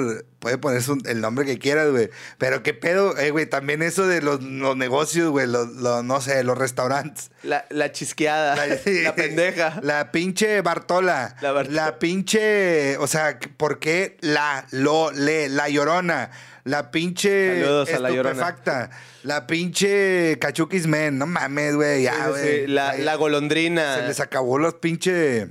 [0.43, 2.11] puede poner su- el nombre que quieras, güey.
[2.37, 6.21] Pero qué pedo, eh, güey, también eso de los, los negocios, güey, los, los, no
[6.21, 7.31] sé, los restaurantes.
[7.45, 8.57] La, la chisqueada.
[8.67, 8.77] La,
[9.15, 9.79] pendeja.
[9.83, 11.37] La pinche Bartola.
[11.41, 16.31] La La, pinche, o sea, ¿por qué la, lo, le, la llorona?
[16.65, 18.31] La pinche Saludos a La Llorona.
[18.31, 18.91] estupefacta.
[19.23, 21.19] La pinche Cachuquis Men.
[21.19, 22.61] No mames, güey, ya, sí, güey.
[22.63, 22.67] sí.
[22.67, 23.97] La, la golondrina.
[23.97, 25.49] Se les acabó los pinche...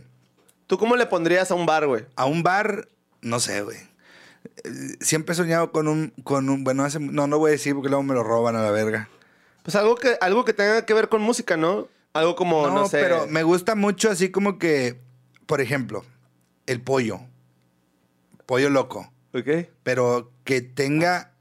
[0.67, 2.05] ¿Tú cómo le pondrías a un bar, güey?
[2.15, 2.87] A un bar,
[3.21, 3.77] no sé, güey.
[4.99, 7.89] Siempre he soñado con un, con un, bueno, hace- no, no voy a decir porque
[7.89, 9.09] luego me lo roban a la verga.
[9.63, 11.87] Pues algo que, algo que tenga que ver con música, ¿no?
[12.13, 12.99] Algo como, no, sé.
[13.01, 14.99] pero me gusta mucho así como que,
[15.45, 16.03] por ejemplo,
[16.67, 17.21] el pollo.
[18.45, 19.11] Pollo loco.
[19.33, 19.67] ¿Ok?
[19.83, 21.31] Pero que tenga,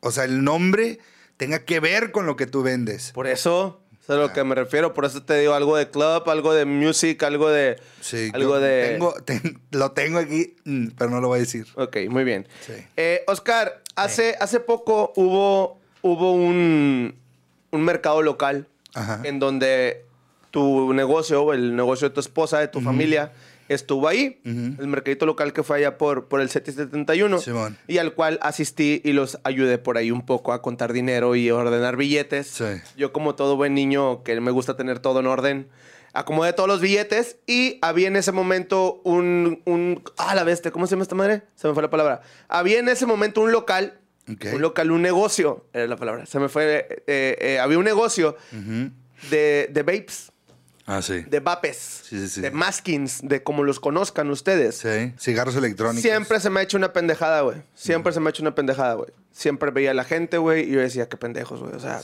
[0.00, 0.98] o sea, el nombre
[1.36, 3.12] tenga que ver con lo que tú vendes.
[3.12, 4.26] Por eso, es a Ah.
[4.26, 4.94] lo que me refiero.
[4.94, 7.78] Por eso te digo algo de club, algo de music, algo de.
[8.00, 8.90] Sí, algo de.
[8.92, 11.66] Tengo, ten- lo tengo aquí, mm, pero no lo voy a decir.
[11.76, 12.46] Ok, muy bien.
[12.66, 12.72] Sí.
[12.96, 17.14] Eh, Oscar, hace, hace poco hubo, hubo un,
[17.70, 19.20] un mercado local Ajá.
[19.24, 20.04] en donde
[20.50, 23.32] tu negocio, el negocio de tu esposa, de tu familia,
[23.68, 24.40] estuvo ahí.
[24.44, 27.38] El mercadito local que fue allá por, por el 771.
[27.38, 27.76] Simón.
[27.86, 31.50] Y al cual asistí y los ayudé por ahí un poco a contar dinero y
[31.50, 32.46] ordenar billetes.
[32.48, 32.64] Sí.
[32.96, 35.68] Yo como todo buen niño que me gusta tener todo en orden,
[36.14, 40.02] acomodé todos los billetes y había en ese momento un, un...
[40.16, 41.42] Ah, la bestia, ¿cómo se llama esta madre?
[41.54, 42.22] Se me fue la palabra.
[42.48, 46.26] Había en ese momento un local, un local, un negocio, era la palabra.
[46.26, 46.86] Se me fue...
[47.06, 48.36] eh, eh, había un negocio
[49.30, 50.32] de, de vapes,
[50.88, 51.20] Ah, sí.
[51.20, 51.76] de vapes,
[52.08, 52.40] Sí, sí, sí.
[52.40, 54.78] de maskins, de como los conozcan ustedes.
[54.78, 56.00] Sí, cigarros electrónicos.
[56.00, 57.58] Siempre se me ha hecho una pendejada, güey.
[57.74, 59.10] Siempre se me ha hecho una pendejada, güey.
[59.30, 61.74] Siempre veía a la gente, güey, y yo decía, qué pendejos, güey.
[61.74, 62.00] O sea,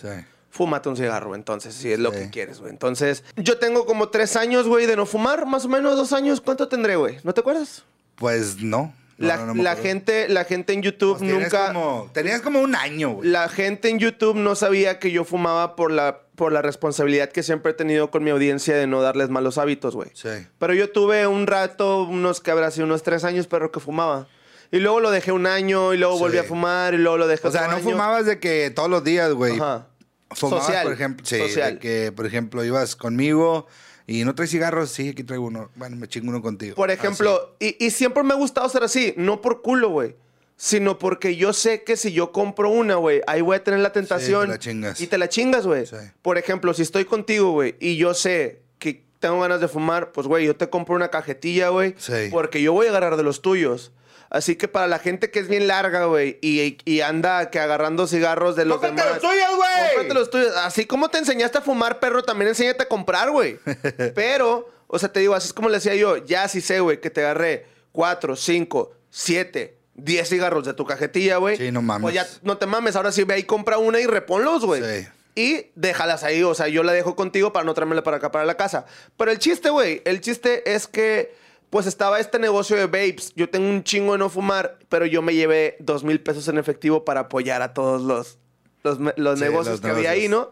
[0.51, 2.70] fúmate un cigarro, entonces, si es lo que quieres, güey.
[2.70, 6.42] Entonces, yo tengo como tres años, güey, de no fumar, más o menos dos años.
[6.42, 7.16] ¿Cuánto tendré, güey?
[7.25, 7.85] ¿No te acuerdas?
[8.16, 8.94] Pues no.
[9.16, 11.68] No, la, no, no la gente, la gente en YouTube Pues nunca...
[11.68, 13.29] Como, tenías como un año, güey.
[13.29, 17.42] La gente en YouTube no sabía que yo fumaba por la, por la responsabilidad que
[17.42, 20.11] siempre he tenido con mi audiencia de no darles malos hábitos, güey.
[20.14, 20.29] Sí.
[20.59, 24.27] Pero yo tuve un rato, unos que habrá sido unos tres años, perro, que fumaba.
[24.73, 26.20] Y luego lo dejé un año, y luego Sí.
[26.20, 27.90] volví a fumar, y luego lo dejé O sea, otro no año.
[27.90, 29.55] fumabas de que todos los días, güey.
[29.55, 29.87] Ajá.
[30.31, 30.83] Fumabas, Social.
[30.85, 31.25] por ejemplo.
[31.27, 31.75] Sí, Social.
[31.75, 33.68] de que, por ejemplo, ibas conmigo
[34.09, 34.90] y no traes cigarros.
[34.90, 35.70] Sí, aquí traigo uno.
[35.77, 36.75] Bueno, me chingo uno contigo.
[36.75, 40.16] Por Ah, ejemplo, y, y siempre me ha gustado ser así, no por culo, güey.
[40.64, 43.92] Sino porque yo sé que si yo compro una, güey, ahí voy a tener la
[43.92, 44.46] tentación.
[44.46, 44.98] te la chingas.
[44.98, 45.85] Y te la chingas, güey.
[45.85, 45.96] Sí.
[46.22, 50.27] Por ejemplo, si estoy contigo, güey, y yo sé que tengo ganas de fumar, pues,
[50.27, 51.94] güey, yo te compro una cajetilla, güey.
[51.98, 52.31] Sí.
[52.31, 53.92] Porque yo voy a agarrar de los tuyos.
[54.31, 58.07] Así que para la gente que es bien larga, güey, y, y anda que agarrando
[58.07, 59.22] cigarros de los ¡Cómprate demás.
[59.22, 59.88] los tuyos, güey!
[59.96, 60.57] Cómprate los tuyos.
[60.57, 63.59] Así como te enseñaste a fumar, perro, también enséñate a comprar, güey.
[64.14, 67.03] Pero, o sea, te digo, así es como le decía yo, ya sí sé, güey,
[67.03, 71.57] que te agarré cuatro, cinco, siete, diez cigarros de tu cajetilla, güey.
[71.57, 72.02] Sí, no mames.
[72.02, 74.83] Pues ya no te mames, ahora sí ve ahí, compra una y reponlos, güey.
[74.83, 75.09] Sí.
[75.37, 78.44] Y déjalas ahí, o sea, yo la dejo contigo para no traérmela para acá, para
[78.44, 78.87] la casa.
[79.16, 81.35] Pero el chiste, güey, el chiste es que,
[81.70, 83.33] pues estaba este negocio de vapes.
[83.35, 86.59] Yo tengo un chingo de no fumar, pero yo me llevé dos mil pesos en
[86.59, 88.38] efectivo para apoyar a todos los,
[88.85, 90.28] los, los Sí, negocios los que había ahí.
[90.28, 90.50] ¿no?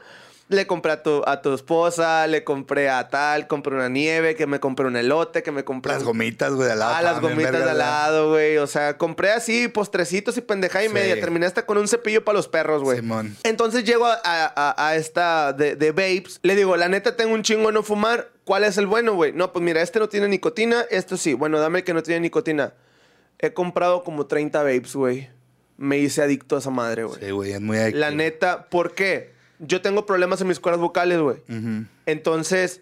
[0.49, 4.47] Le compré a tu, a tu esposa, le compré a tal, compré una nieve, que
[4.47, 5.93] me compré un elote, que me compré...
[5.95, 6.95] Las gomitas, güey, de al lado.
[6.95, 8.59] Ah, las gomitas de al lado, güey.
[8.59, 10.95] O sea, compré así postrecitos y pendejada y Sí.
[10.95, 11.15] media.
[11.19, 12.99] Terminé hasta con un cepillo para los perros, güey.
[12.99, 13.35] Simón.
[13.45, 16.39] Entonces llego a, a- a esta de, de vapes.
[16.43, 18.29] Le digo, la neta, tengo un chingo de no fumar.
[18.45, 19.33] ¿Cuál es el bueno, güey?
[19.33, 20.85] No, pues mira, este no tiene nicotina.
[20.91, 21.33] Esto sí.
[21.33, 22.75] Bueno, dame el que no tiene nicotina.
[23.39, 25.31] He comprado como 30 vapes, güey.
[25.79, 27.19] Me hice adicto a esa madre, güey.
[27.21, 28.01] Sí, güey, es muy adictivo.
[28.01, 29.32] La neta, ¿por qué?
[29.65, 31.39] Yo tengo problemas en mis cuerdas vocales, güey.
[32.07, 32.81] Entonces,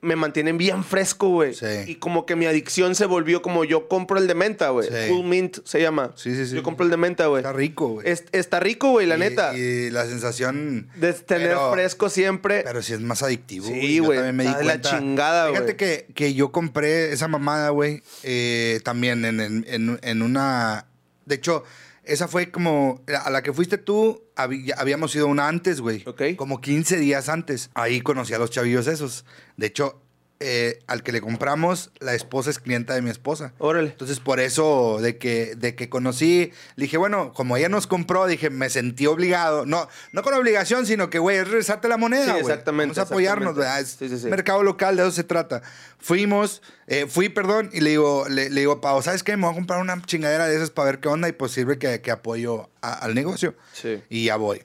[0.00, 1.54] me mantienen bien fresco, güey.
[1.54, 1.66] Sí.
[1.86, 4.88] Y como que mi adicción se volvió como yo compro el de menta, güey.
[4.88, 4.94] Sí.
[5.08, 6.12] Cool Mint se llama.
[6.14, 6.54] Sí, sí, sí.
[6.54, 7.40] Yo compro el de menta, güey.
[7.40, 8.08] Está rico, güey.
[8.08, 9.56] Es- está rico, güey, la Y- neta.
[9.58, 10.88] Y la sensación...
[10.94, 12.62] de tener pero- fresco siempre.
[12.64, 13.66] Pero sí es más adictivo.
[13.66, 15.76] Sí, güey, también me di la chingada, Fíjate güey.
[15.76, 20.86] que, que yo compré esa mamada, güey, eh, también en, en- en- en una...
[21.26, 21.64] De hecho,
[22.08, 23.02] esa fue como...
[23.24, 26.02] A la que fuiste tú, habíamos ido una antes, güey.
[26.06, 26.22] Ok.
[26.36, 27.70] Como 15 días antes.
[27.74, 29.24] Ahí conocí a los chavillos esos.
[29.56, 30.02] De hecho,
[30.40, 33.52] eh, al que le compramos, la esposa es clienta de mi esposa.
[33.58, 33.88] Órale.
[33.90, 38.26] Entonces, por eso, de que, de que conocí, le dije, bueno, como ella nos compró,
[38.26, 39.66] dije, me sentí obligado.
[39.66, 43.12] No, no con obligación, sino que, güey, es regresarte la moneda, Sí, exactamente, Vamos a
[43.12, 43.56] apoyarnos.
[43.56, 43.80] ¿verdad?
[43.80, 44.26] Es Sí, sí, sí.
[44.28, 45.62] mercado local, de eso se trata.
[45.98, 49.36] Fuimos, eh, fui, perdón, y le digo, le, le digo, a Pau, ¿sabes qué?
[49.36, 51.78] Me voy a comprar una chingadera de esas para ver qué onda y pues sirve
[51.78, 53.56] que, que apoyo a- al negocio.
[53.72, 54.02] Sí.
[54.08, 54.62] Y ya voy.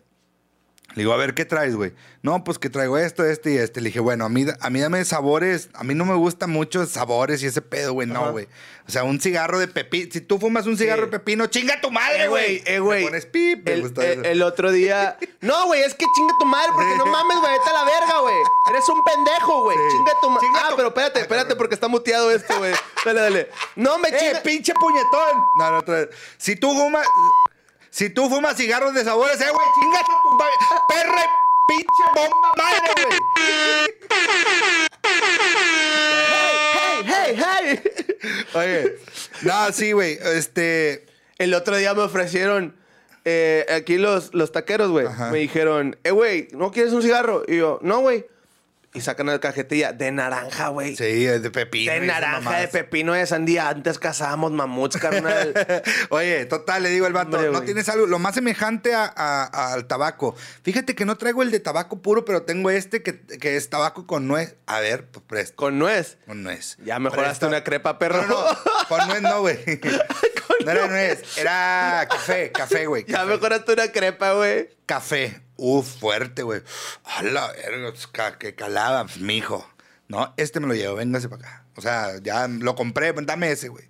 [0.95, 1.93] Le digo, a ver, ¿qué traes, güey?
[2.21, 3.81] No, pues que traigo esto, este y este.
[3.81, 5.69] Le dije, bueno, a mí, a mí dame sabores.
[5.73, 8.07] A mí no me gustan mucho sabores y ese pedo, güey.
[8.07, 8.47] No, güey.
[8.87, 10.09] O sea, un cigarro de pepino.
[10.11, 11.11] Si tú fumas un cigarro Sí.
[11.11, 12.63] de pepino, chinga tu madre, Eh, güey.
[12.65, 13.03] eh, güey.
[13.05, 14.23] Pones pip, me el, gusta el- eso.
[14.29, 15.17] el otro día.
[15.41, 18.19] No, güey, es que chinga tu madre, porque no mames, güey, vete a la verga,
[18.21, 18.35] güey.
[18.69, 19.77] Eres un pendejo, güey.
[19.77, 19.97] Sí.
[19.97, 20.47] Chinga tu madre.
[20.55, 22.73] Ah, tu- pero espérate, espérate, porque está muteado esto, güey.
[23.03, 23.49] Dale, dale.
[23.75, 24.41] No me ¡Eh, chinga.
[24.43, 25.37] pinche puñetón!
[25.57, 26.09] No, no, otra vez.
[26.37, 27.05] Si tú fumas...
[27.93, 30.37] Si tú fumas cigarros de sabores, eh, güey, chingas a tu.
[30.87, 31.29] Perre,
[31.67, 33.19] pinche bomba madre, güey.
[37.05, 37.79] hey, hey,
[38.19, 38.45] hey.
[38.55, 38.95] Oye.
[39.43, 40.17] No, sí, güey.
[40.23, 41.05] Este...
[41.37, 42.75] El otro día me ofrecieron.
[43.25, 45.07] eh, aquí los, los taqueros, güey.
[45.31, 47.43] Me dijeron, eh, güey, ¿no quieres un cigarro?
[47.47, 48.25] Y yo, no, güey.
[48.95, 50.95] Y sacan la cajetilla de naranja, güey.
[50.95, 51.91] Sí, de pepino.
[51.91, 53.69] De naranja, de pepino, de sandía.
[53.69, 55.51] Antes cazábamos mamuts, carnal.
[56.09, 57.65] Oye, total, le digo al vato, Hombre, no güey.
[57.65, 60.35] tienes algo, lo más semejante a- a- al tabaco.
[60.61, 64.05] Fíjate que no traigo el de tabaco puro, pero tengo este que, que es tabaco
[64.05, 64.55] con nuez.
[64.67, 65.55] A ver, pues presta.
[65.55, 66.17] Con nuez.
[66.27, 66.77] Con nuez.
[66.85, 68.21] Ya mejoraste una crepa, perro.
[68.27, 68.57] No, no,
[68.89, 69.57] con nuez no, güey.
[70.65, 73.03] No era nuez, era café, café, güey.
[73.05, 74.69] ya mejoraste una crepa, güey.
[74.85, 75.41] Café.
[75.57, 76.61] Uf, fuerte, güey.
[77.03, 79.67] A la verga, pues, que calaba, mijo.
[80.07, 81.65] No, este me lo llevo, véngase para acá.
[81.75, 83.85] O sea, ya lo compré, dame ese, güey.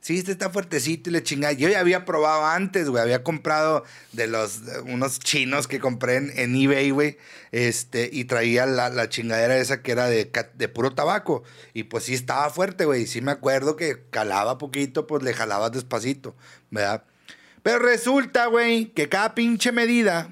[0.00, 1.52] sí, este está fuertecito y le chingada.
[1.52, 3.02] Yo ya había probado antes, güey.
[3.02, 7.18] Había comprado de los, unos chinos que compré en, eBay, güey.
[7.52, 11.42] Este, y traía la, la chingadera esa que era de, de puro tabaco.
[11.74, 13.06] Y pues sí estaba fuerte, güey.
[13.06, 16.34] Sí me acuerdo que calaba poquito, pues le jalabas despacito,
[16.70, 17.04] ¿verdad?
[17.62, 20.28] Pero resulta, güey, que cada pinche medida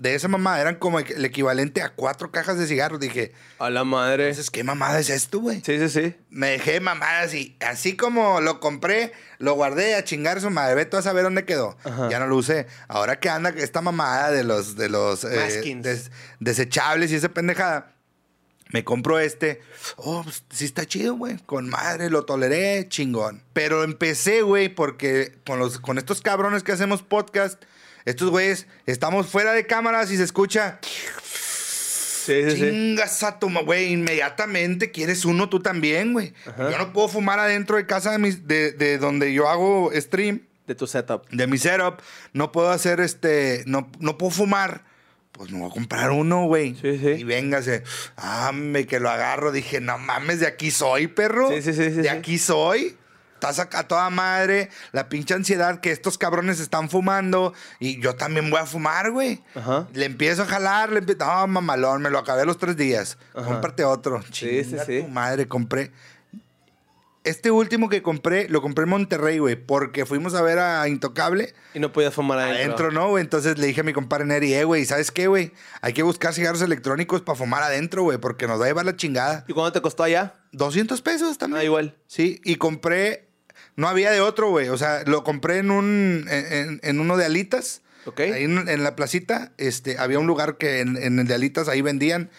[0.00, 3.00] de esa mamada eran como el equivalente a cuatro cajas de cigarros.
[3.00, 4.28] Dije, A la madre.
[4.28, 5.62] entonces, ¿qué mamada es esto, güey?
[5.64, 6.16] Sí, sí, sí.
[6.30, 10.74] Me dejé mamadas y así como lo compré, lo guardé a chingar su madre.
[10.74, 11.76] Ve tú a saber dónde quedó.
[11.84, 12.08] Ajá.
[12.10, 12.66] Ya no lo usé.
[12.88, 16.10] Ahora que anda esta mamada de los, de los eh, des-
[16.40, 17.94] desechables y esa pendejada.
[18.72, 19.60] Me compro este.
[19.96, 21.38] Oh, pues, sí está chido, güey.
[21.44, 23.42] Con madre, lo toleré, chingón.
[23.52, 27.60] Pero empecé, güey, porque con, los, con estos cabrones que hacemos podcast,
[28.04, 30.78] estos güeyes, estamos fuera de cámaras y se escucha.
[30.82, 32.56] Sí, sí, sí.
[32.60, 36.32] Chingas a tu ma- güey, inmediatamente quieres uno tú también, güey.
[36.58, 40.42] Yo no puedo fumar adentro de casa de, mis- de, de donde yo hago stream,
[40.66, 41.28] De tu setup.
[41.30, 42.00] de mi setup.
[42.32, 44.84] No puedo hacer este, no, no puedo fumar.
[45.32, 46.74] Pues me voy a comprar uno, güey.
[46.74, 47.08] Sí, sí.
[47.18, 47.82] Y véngase.
[48.16, 49.50] Ah, me que lo agarro.
[49.52, 51.48] Dije, no mames, de aquí soy, perro.
[51.48, 52.08] Sí, sí, sí, sí, De sí.
[52.08, 52.96] aquí soy.
[53.40, 54.68] Estás acá a toda madre.
[54.92, 57.54] La pinche ansiedad que estos cabrones están fumando.
[57.78, 59.42] Y yo también voy a fumar, güey.
[59.54, 59.88] Ajá.
[59.94, 60.92] Le empiezo a jalar.
[60.92, 61.24] Le empiezo.
[61.24, 63.16] No, mamalón, me lo acabé los tres días.
[63.34, 63.46] Ajá.
[63.46, 64.22] Cómprate otro.
[64.24, 65.00] Sí, sí, Chinga sí.
[65.00, 65.90] tu madre, compré.
[67.22, 71.54] Este último que compré, lo compré en Monterrey, güey, porque fuimos a ver a Intocable.
[71.74, 72.62] Y no podías fumar adentro.
[72.62, 73.22] Adentro no, güey.
[73.22, 75.52] Entonces le dije a mi compadre Neri, eh, güey, ¿sabes qué, güey?
[75.82, 78.96] Hay que buscar cigarros electrónicos para fumar adentro, güey, porque nos va a llevar la
[78.96, 79.44] chingada.
[79.48, 80.34] ¿Y cuánto te costó allá?
[80.52, 81.60] 200 pesos también.
[81.60, 81.96] Ah, igual.
[82.06, 83.29] Sí, y compré.
[83.76, 84.68] No había de otro, güey.
[84.68, 86.26] O sea, lo compré en un.
[86.30, 87.82] En, en- uno de alitas.
[88.06, 88.20] Ok.
[88.20, 89.52] Ahí en, en la placita.
[89.58, 92.30] Este, había un lugar que en, en el de alitas ahí vendían.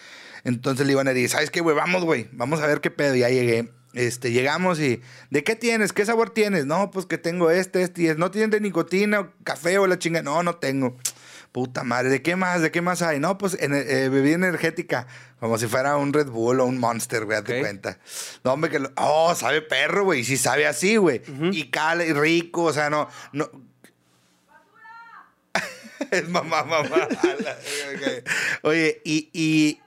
[0.44, 1.76] Entonces le iban a decir, ¿sabes qué, güey?
[1.76, 2.28] Vamos, güey.
[2.32, 3.14] Vamos a ver qué pedo.
[3.14, 3.70] Ya llegué.
[3.94, 5.00] Este, llegamos y.
[5.30, 5.92] ¿De qué tienes?
[5.92, 6.66] ¿Qué sabor tienes?
[6.66, 8.16] No, pues que tengo este, este y es.
[8.18, 10.22] ¿No tienes de nicotina o café o la chinga?
[10.22, 10.96] No, no tengo.
[11.52, 12.62] Puta madre, ¿de qué más?
[12.62, 13.20] ¿De qué más hay?
[13.20, 15.06] No, pues en- eh, bebida energética.
[15.38, 17.60] Como si fuera un Red Bull o un Monster, güey, date Ok.
[17.60, 17.98] cuenta.
[18.42, 20.24] No, hombre, que lo- Oh, sabe perro, güey.
[20.24, 21.20] Sí sabe así, güey.
[21.52, 23.06] Y cala y rico, o sea, no...
[23.32, 23.50] no...
[26.10, 27.08] es mamá, mamá.
[28.62, 29.28] Oye, y...
[29.32, 29.80] y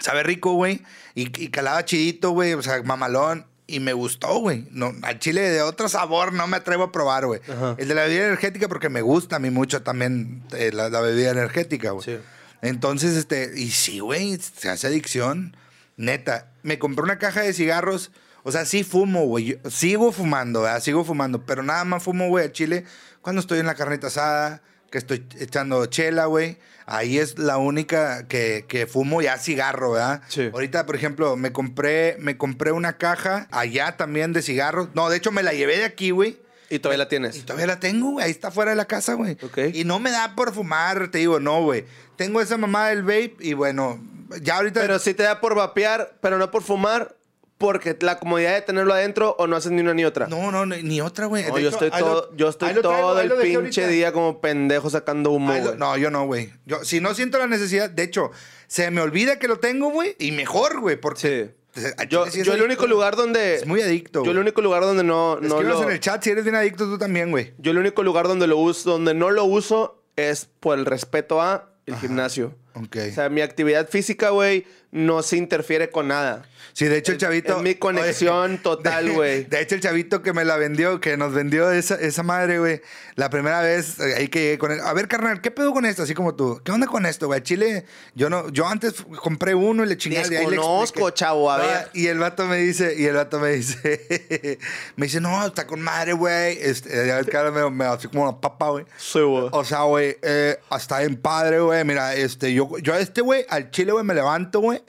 [0.00, 0.82] sabe rico, güey.
[1.14, 2.52] Y, y calaba chidito, güey.
[2.54, 3.46] O sea, mamalón.
[3.66, 4.68] Y me gustó, güey.
[4.70, 7.40] No, al chile de otro sabor no me atrevo a probar, güey.
[7.78, 11.00] El de la bebida energética porque me gusta a mí mucho también eh, la, la
[11.00, 12.04] bebida energética, güey.
[12.04, 12.18] Sí.
[12.62, 15.56] Entonces, este, y sí, güey, se hace adicción.
[15.96, 18.12] Neta, me compré una caja de cigarros.
[18.44, 19.58] O sea, sí fumo, güey.
[19.68, 20.80] Sigo fumando, ¿verdad?
[20.80, 21.42] Sigo fumando.
[21.44, 22.84] Pero nada más fumo, güey, a Chile
[23.26, 26.58] cuando estoy en la carnita asada, que estoy echando chela, güey.
[26.86, 30.22] Ahí es la única que, que fumo ya cigarro, ¿verdad?
[30.28, 30.50] Sí.
[30.52, 34.88] Ahorita, por ejemplo, me compré, me compré una caja allá también de cigarros.
[34.94, 36.38] No, de hecho, me la llevé de aquí, güey.
[36.70, 37.44] Y todavía la Y tienes.
[37.44, 38.24] todavía la tengo, güey.
[38.26, 39.36] Ahí está fuera de la casa, güey.
[39.42, 39.58] Ok.
[39.74, 41.84] Y no me da por fumar, te digo, no, güey.
[42.14, 44.00] Tengo esa mamá del vape y bueno,
[44.42, 44.80] ya ahorita.
[44.80, 47.15] Pero sí te da por vapear, pero no por fumar,
[47.58, 50.26] porque la comodidad de tenerlo adentro o no haces ni una ni otra.
[50.28, 51.44] No, no, ni otra, güey.
[51.46, 53.86] No, yo estoy lo- todo, yo estoy traigo, todo el pinche ahorita.
[53.88, 56.52] día como pendejo sacando humo, lo- no, yo no, güey.
[56.66, 58.30] Yo, si no siento la necesidad, de hecho,
[58.66, 60.16] se me olvida que lo tengo, güey.
[60.18, 61.54] Y mejor, güey, porque.
[61.74, 61.82] Sí.
[61.98, 63.56] a Yo, yo el único lugar donde...
[63.56, 64.24] Es muy adicto.
[64.24, 65.86] Yo el único lugar donde no, no Escríbanos lo...
[65.88, 67.52] en el chat si eres bien adicto tú también, güey.
[67.58, 71.42] Yo el único lugar donde lo uso, donde no lo uso, es por el respeto
[71.42, 72.54] a el gimnasio.
[72.74, 72.96] Ok.
[73.10, 76.46] O sea, mi actividad física, güey, no se interfiere con nada.
[76.72, 77.56] Sí, de hecho el chavito.
[77.56, 79.44] es mi conexión total, güey.
[79.44, 82.82] De, hecho, el chavito que me la vendió, que nos vendió esa, esa madre, güey.
[83.14, 84.80] La primera vez eh, ahí que llegué con él.
[84.80, 86.02] A ver, carnal, ¿qué pedo con esto?
[86.02, 86.60] Así como tú.
[86.64, 87.42] ¿Qué onda con esto, güey?
[87.42, 90.26] Chile, yo no, yo antes compré uno y le chingué.
[90.28, 91.90] Desconozco, chavo, a No, ver.
[91.94, 94.58] Y el vato me dice, y el vato me dice,
[94.96, 96.58] me dice, no, está con madre, güey.
[96.60, 98.84] Este, ya que ahora me, me así como una papa, güey.
[98.98, 99.48] Sí, güey.
[99.50, 101.84] O sea, güey, eh, hasta en padre, güey.
[101.84, 104.82] Mira, este, yo, yo a este, güey, al chile, güey, me levanto, güey.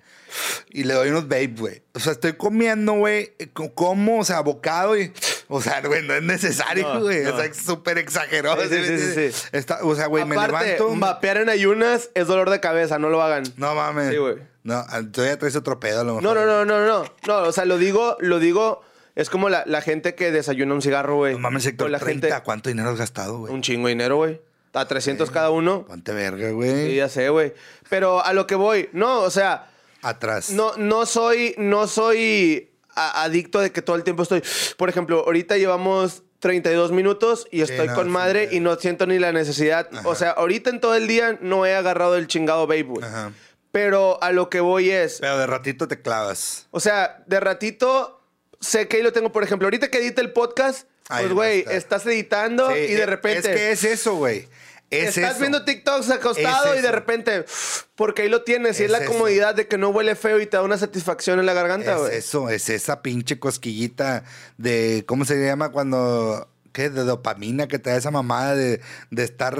[0.69, 1.81] Y le doy unos babes, güey.
[1.93, 5.11] O sea, estoy comiendo, güey, co- como, o sea, bocado y...
[5.49, 7.23] O sea, güey, no es necesario, güey.
[7.23, 7.33] no.
[7.33, 8.61] O sea, es súper exagerado.
[8.63, 9.47] Sí, sí, sí, sí, sí.
[9.53, 10.93] Está- o sea, güey, me levanto...
[10.95, 13.43] vapear en ayunas es dolor de cabeza, no lo hagan.
[13.57, 14.09] No mames.
[14.11, 14.35] Sí, güey.
[14.63, 16.23] No, todavía traes otro pedo a lo mejor.
[16.23, 17.05] No, no, no, no, no.
[17.25, 18.81] No, o sea, lo digo, lo digo,
[19.15, 21.33] es como la, la gente que desayuna un cigarro, güey.
[21.33, 22.27] No mames, O Héctor, la 30.
[22.27, 23.53] gente, ¿Cuánto dinero has gastado, güey?
[23.53, 24.41] un chingo de dinero, güey.
[24.73, 25.85] A 300 cada uno.
[25.87, 26.95] Ponte verga, Sí, güey.
[26.95, 27.53] ya sé, güey.
[27.89, 30.51] Pero a lo que voy, no, o sea, Atrás.
[30.51, 34.43] no, no soy, no soy adicto de que todo el tiempo estoy.
[34.77, 39.19] Por ejemplo, ahorita llevamos 32 minutos y estoy no, con madre y no siento ni
[39.19, 39.89] la necesidad.
[39.91, 40.07] Ajá.
[40.07, 43.05] O sea, ahorita en todo el día no he agarrado el chingado babe, güey.
[43.05, 43.31] Ajá.
[43.71, 46.67] Pero a lo que voy es, Pero de ratito te clavas.
[46.71, 48.21] o sea, de ratito
[48.59, 51.65] sé que ahí lo tengo, por ejemplo, ahorita que edita el podcast, Ahí pues, güey,
[51.69, 53.49] estás editando Sí, y de repente...
[53.51, 54.47] Es que es eso, güey.
[54.89, 55.39] Es Estás eso.
[55.41, 57.45] viendo TikToks acostado Es y de repente,
[57.95, 59.11] porque ahí lo tienes y es, Es la eso.
[59.11, 62.13] comodidad de que no huele feo y te da una satisfacción en la garganta, Es
[62.25, 64.23] eso, es esa pinche cosquillita
[64.57, 66.47] de, ¿cómo se llama cuando...
[66.77, 66.91] ¿Qué?
[66.91, 69.57] De dopamina que te da esa mamada de, de estar...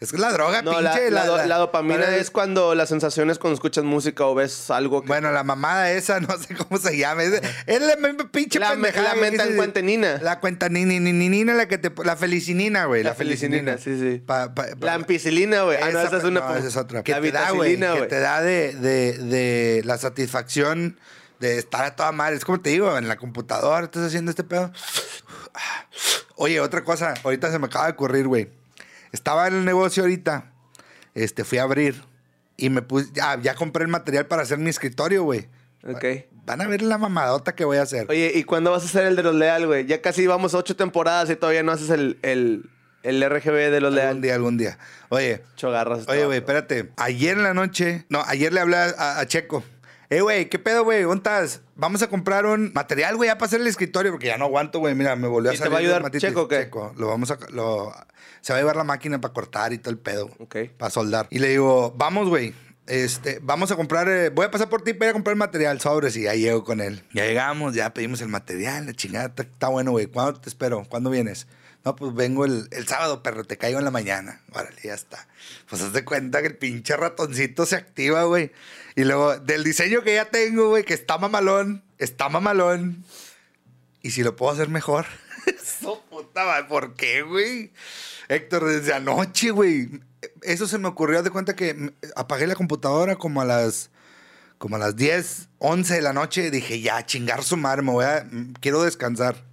[0.00, 1.12] Es que la droga, No, la, pinche.
[1.12, 5.02] la do- la dopamina para- es cuando las sensaciones cuando escuchas música o ves algo
[5.02, 5.06] que...
[5.06, 7.22] Bueno, la mamada esa, no sé cómo se llama.
[7.22, 7.94] Es, es la
[8.32, 10.18] pinche La- pendejada la que dices- metancuantenina.
[10.20, 11.92] La cuentaninina, la que te...
[12.02, 13.04] La felicinina, güey.
[13.04, 14.18] La La, felicinina, sí, sí.
[14.18, 15.78] Pa- pa- pa- la ampicilina, güey.
[15.80, 16.40] Ah, no, esa es una...
[16.40, 17.04] no, esa es otra.
[17.04, 17.78] Que La te da, güey.
[17.78, 20.98] Que te da de, de, de la satisfacción
[21.38, 22.34] de estar a toda madre.
[22.34, 24.72] Es como te digo, en la computadora estás haciendo este pedo.
[26.42, 27.14] Oye, otra cosa.
[27.22, 28.48] Ahorita se me acaba de ocurrir, güey.
[29.12, 30.50] Estaba en el negocio ahorita.
[31.14, 32.02] Este, fui a abrir.
[32.56, 33.10] Y me puse...
[33.12, 35.48] Ya, ya compré el material para hacer mi escritorio, güey.
[35.86, 36.04] Ok.
[36.44, 38.06] Van a ver la mamadota que voy a hacer.
[38.10, 39.86] Oye, ¿y cuándo vas a hacer el de los Leal, güey?
[39.86, 42.68] Ya casi vamos ocho temporadas y todavía no haces el, el,
[43.04, 44.20] el RGB de los algún Leal.
[44.20, 44.78] día, algún día.
[45.10, 46.08] Oye, Chogarras.
[46.08, 46.90] Oye, güey, espérate.
[46.96, 49.62] Ayer en la noche, no, ayer le hablé a, a Checo.
[50.10, 51.02] Eh, güey, ¿qué pedo, güey?
[51.02, 51.60] ¿Dónde estás?
[51.82, 54.78] Vamos a comprar un material, güey, ya para hacer el escritorio, porque ya no aguanto,
[54.78, 54.94] güey.
[54.94, 55.72] Mira, me volvió a ¿Y te salir.
[55.72, 56.28] va a ayudar dermatitis.
[56.28, 56.60] Checo qué?
[56.60, 57.38] Checo, lo vamos a.
[57.50, 57.92] Lo,
[58.40, 60.30] se va a llevar la máquina para cortar y todo el pedo.
[60.38, 60.58] Ok.
[60.78, 61.26] Para soldar.
[61.30, 62.54] Y le digo, vamos, güey.
[62.86, 65.38] Este, vamos a comprar, eh, voy a pasar por ti para ir a comprar el
[65.38, 67.02] material, sobres, y ya llego con él.
[67.12, 70.06] Ya llegamos, ya pedimos el material, la chingada, está bueno, güey.
[70.06, 70.84] ¿Cuándo te espero?
[70.88, 71.48] ¿Cuándo vienes?
[71.84, 74.40] No, pues vengo el, el sábado, perro, te caigo en la mañana.
[74.52, 75.26] Órale, ya está.
[75.68, 78.52] Pues haz de cuenta que el pinche ratoncito se activa, güey.
[78.94, 83.04] Y luego, del diseño que ya tengo, güey, que está mamalón, está mamalón.
[84.00, 85.06] Y si lo puedo hacer mejor.
[85.46, 87.72] Eso, puta madre, ¿por qué, güey?
[88.28, 89.88] Héctor, desde anoche, güey.
[90.42, 93.90] Eso se me ocurrió, haz de cuenta que apagué la computadora como a las
[94.58, 96.52] como a las 10, 11 de la noche.
[96.52, 98.24] Dije, ya, chingar su madre, me voy a,
[98.60, 99.44] quiero descansar.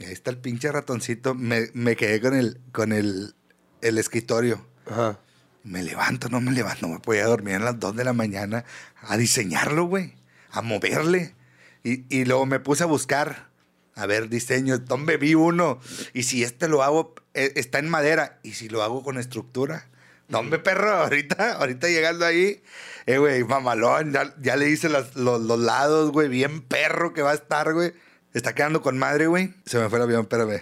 [0.00, 1.34] Ahí está el pinche ratoncito.
[1.34, 3.34] Me, me quedé con el, con el,
[3.80, 4.66] el escritorio.
[4.90, 5.18] Ajá.
[5.62, 8.64] Me levanto, no me levanto, me podía dormir a las 2 de la mañana
[9.00, 10.14] a diseñarlo, güey,
[10.50, 11.34] a moverle.
[11.82, 13.48] Y, y luego me puse a buscar,
[13.94, 15.80] a ver, diseño, ¿dónde vi uno?
[16.12, 19.86] Y si este lo hago, eh, está en madera, y si lo hago con estructura.
[20.28, 20.90] ¿Dónde, perro?
[20.90, 22.62] Ahorita, ahorita llegando ahí,
[23.06, 27.22] eh, güey, mamalón, ya, ya le hice las- los, los lados, güey, bien perro que
[27.22, 27.92] va a estar, güey.
[28.34, 29.54] Está quedando con madre, güey.
[29.64, 30.60] Se me fue el avión, espérame.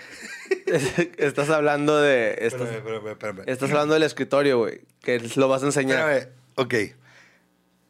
[1.18, 2.32] estás hablando de...
[2.40, 3.42] Estás, Espérame, espérame, espérame.
[3.46, 4.82] estás hablando del escritorio, güey.
[5.00, 6.10] Que lo vas a enseñar.
[6.12, 6.32] Espérame.
[6.56, 6.74] Ok.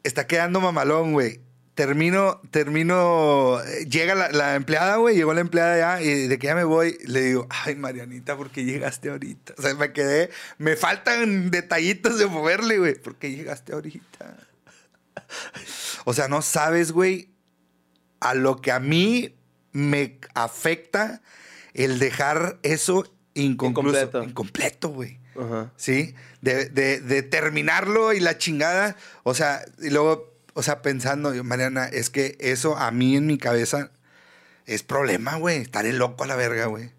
[0.03, 1.41] Está quedando mamalón, güey.
[1.75, 3.59] Termino, termino.
[3.61, 5.15] eh, Llega la, la empleada, güey.
[5.17, 6.01] Llegó la empleada ya.
[6.01, 9.55] Y de que ya me voy, le digo, ay, Marianita, ¿por qué llegaste ahorita?
[9.57, 10.29] O sea, me quedé.
[10.59, 12.95] Me faltan detallitos de moverle, güey.
[12.95, 14.37] ¿Por qué llegaste ahorita?
[16.05, 17.29] O sea, no sabes, güey,
[18.19, 19.35] a lo que a mí
[19.73, 21.21] me afecta
[21.73, 23.89] el dejar eso inconcluso.
[23.99, 24.23] Incompleto.
[24.23, 25.19] Incompleto, güey.
[25.39, 25.71] Ajá.
[25.75, 26.13] ¿sí?
[26.41, 28.95] De, de- de terminarlo y la chingada.
[29.23, 33.37] O sea, y luego, o sea, pensando, Mariana, es que eso a mí en mi
[33.37, 33.91] cabeza
[34.65, 35.57] es problema, güey.
[35.57, 36.91] Estaré loco a la verga, güey.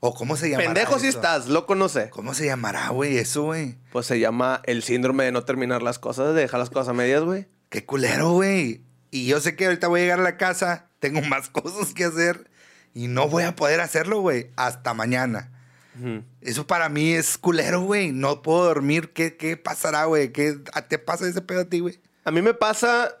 [0.00, 0.68] O cómo se llamará.
[0.74, 1.06] Pendejo eso?
[1.06, 2.10] estás, loco no sé.
[2.10, 3.76] ¿Cómo se llamará, güey, eso, güey?
[3.92, 6.92] Pues se llama el síndrome de no terminar las cosas, de dejar las cosas a
[6.92, 7.46] medias, güey.
[7.70, 8.82] Qué culero, güey.
[9.10, 12.04] Y yo sé que ahorita voy a llegar a la casa, tengo más cosas que
[12.04, 12.50] hacer
[12.94, 15.52] y no voy a poder hacerlo, güey, hasta mañana.
[15.98, 16.22] Ujú.
[16.40, 18.12] Eso para mí es culero, güey.
[18.12, 19.12] No puedo dormir.
[19.12, 20.32] ¿Qué, qué pasará, güey?
[20.32, 20.56] ¿Qué
[20.88, 21.98] te pasa ese pedo a ti, güey?
[22.24, 23.16] A mí me pasa,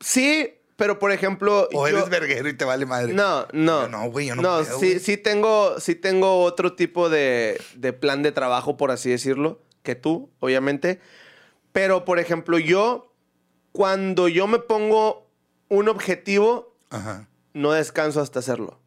[0.00, 1.68] sí, pero por ejemplo...
[1.72, 3.12] O yo- eres verguero y te vale madre.
[3.14, 3.82] No, no.
[3.82, 7.60] Yo no, güey, yo no No, puedo, sí, sí tengo, sí tengo otro tipo de,
[7.74, 11.00] de plan de trabajo, por así decirlo, que tú, obviamente.
[11.72, 13.12] Pero, por ejemplo, yo,
[13.72, 15.28] cuando yo me pongo
[15.68, 17.28] un objetivo, Ajá.
[17.54, 18.78] no descanso hasta hacerlo.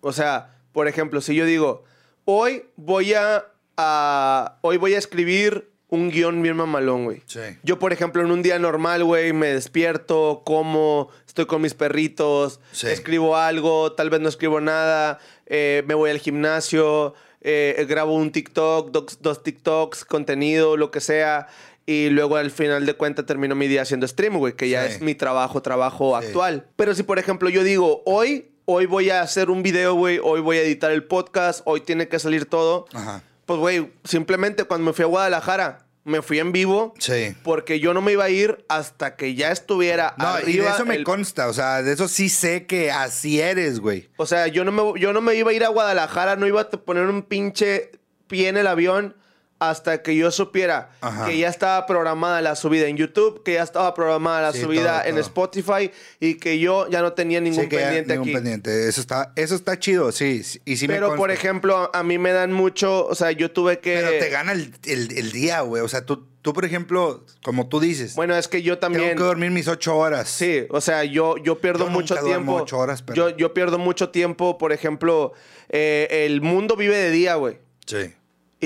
[0.00, 1.84] O sea, por ejemplo, si yo digo,
[2.24, 3.44] hoy voy a,
[3.76, 7.22] a- hoy voy a escribir un guion bien mamalón, güey.
[7.26, 7.40] Sí.
[7.62, 12.60] Yo, por ejemplo, en un día normal, güey, me despierto, como, estoy con mis perritos,
[12.72, 12.88] Sí.
[12.88, 18.32] escribo algo, tal vez no escribo nada, eh, me voy al gimnasio, eh, grabo un
[18.32, 21.46] TikTok, dos, dos TikToks, contenido, lo que sea,
[21.86, 24.94] y luego al final de cuentas termino mi día haciendo stream, güey, que ya Sí.
[24.94, 26.26] es mi trabajo, trabajo Sí.
[26.26, 26.66] actual.
[26.76, 30.40] Pero si, por ejemplo, yo digo, hoy, hoy voy a hacer un video, güey, hoy
[30.40, 33.22] voy a editar el podcast, hoy tiene que salir todo, Ajá.
[33.44, 36.94] pues, güey, simplemente cuando me fui a Guadalajara, me fui en vivo.
[37.00, 37.34] Sí.
[37.42, 40.50] Porque yo no me iba a ir hasta que ya estuviera No, arriba.
[40.50, 41.48] y de eso me el- consta.
[41.48, 44.08] O sea, de eso sí sé que así eres, güey.
[44.16, 46.60] O sea, yo no, me, yo no me iba a ir a Guadalajara, no iba
[46.60, 47.90] a poner un pinche
[48.28, 49.16] pie en el avión
[49.58, 51.26] hasta que yo supiera Ajá.
[51.26, 55.00] que ya estaba programada la subida en YouTube, que ya estaba programada la Sí, subida
[55.02, 55.18] todo, en.
[55.18, 55.90] Spotify
[56.20, 58.34] y que yo ya no tenía ningún Sí, pendiente ningún aquí.
[58.34, 58.88] pendiente.
[58.88, 60.42] Eso está, eso está chido, sí.
[60.64, 63.94] Y sí Pero, por ejemplo, a mí me dan mucho, o sea, yo tuve que...
[63.96, 65.82] Pero te gana el, el- el día, güey.
[65.82, 69.16] O sea, tú, tú, por ejemplo, como tú dices, Bueno, es que yo tengo también...
[69.16, 70.28] que dormir mis ocho horas.
[70.28, 72.54] Sí, o sea, yo, yo pierdo Yo mucho nunca tiempo.
[72.56, 75.32] ocho horas, pero- yo, yo pierdo mucho tiempo, por ejemplo,
[75.70, 77.58] eh, el mundo vive de día, güey.
[77.86, 78.12] Sí,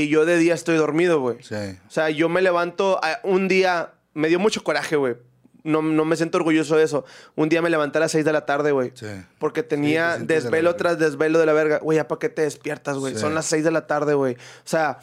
[0.01, 1.37] Y yo de día estoy dormido, güey.
[1.43, 1.55] sí.
[1.87, 5.17] O sea, yo me levanto a- un día, me dio mucho coraje, güey.
[5.63, 7.05] No, no me siento orgulloso de eso.
[7.37, 8.93] Un día me levanté a las 6 de la tarde, güey.
[8.95, 9.07] Sí.
[9.39, 11.79] Porque Sí, tenía te de desvelo tras desvelo de la verga.
[11.81, 13.15] Güey, ¿ya para qué te despiertas, güey?
[13.17, 14.35] Son las 6 de la tarde, güey.
[14.37, 15.01] O sea,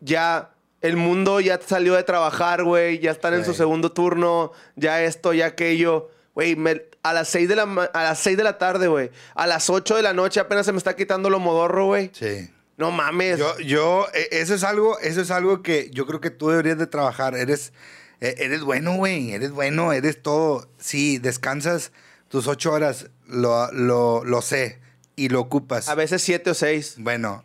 [0.00, 2.98] ya el mundo ya salió de trabajar, güey.
[2.98, 4.50] Ya están en su segundo turno.
[4.74, 6.10] Ya esto, ya aquello.
[6.34, 6.56] Güey,
[7.04, 9.10] a las 6 de la, a las 6 de la tarde, güey.
[9.36, 12.10] A las 8 de la noche apenas se me está quitando lo modorro, güey.
[12.12, 12.50] Sí.
[12.80, 13.38] No mames.
[13.38, 16.78] Yo, yo, eh, eso es algo, eso es algo que yo creo que tú deberías
[16.78, 17.36] de trabajar.
[17.36, 17.72] Eres,
[18.20, 19.32] eh, eres bueno, güey.
[19.32, 20.68] Eres bueno, eres todo.
[20.78, 21.92] Sí, descansas
[22.28, 24.80] tus ocho horas, lo, lo, lo sé,
[25.16, 25.88] y lo ocupas.
[25.88, 26.94] A veces 7 o 6.
[26.98, 27.44] Bueno,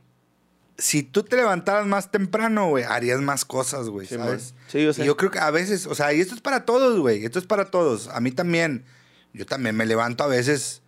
[0.77, 4.53] si tú te levantaras más temprano, güey, harías más cosas, güey, Sí, ¿sabes?
[4.53, 4.61] man.
[4.67, 5.03] Sí, yo sé.
[5.03, 7.39] Y yo creo que a veces, o sea, y esto es para todos, güey, esto
[7.39, 8.07] es para todos.
[8.09, 8.85] A mí también,
[9.33, 10.81] yo también me levanto a veces,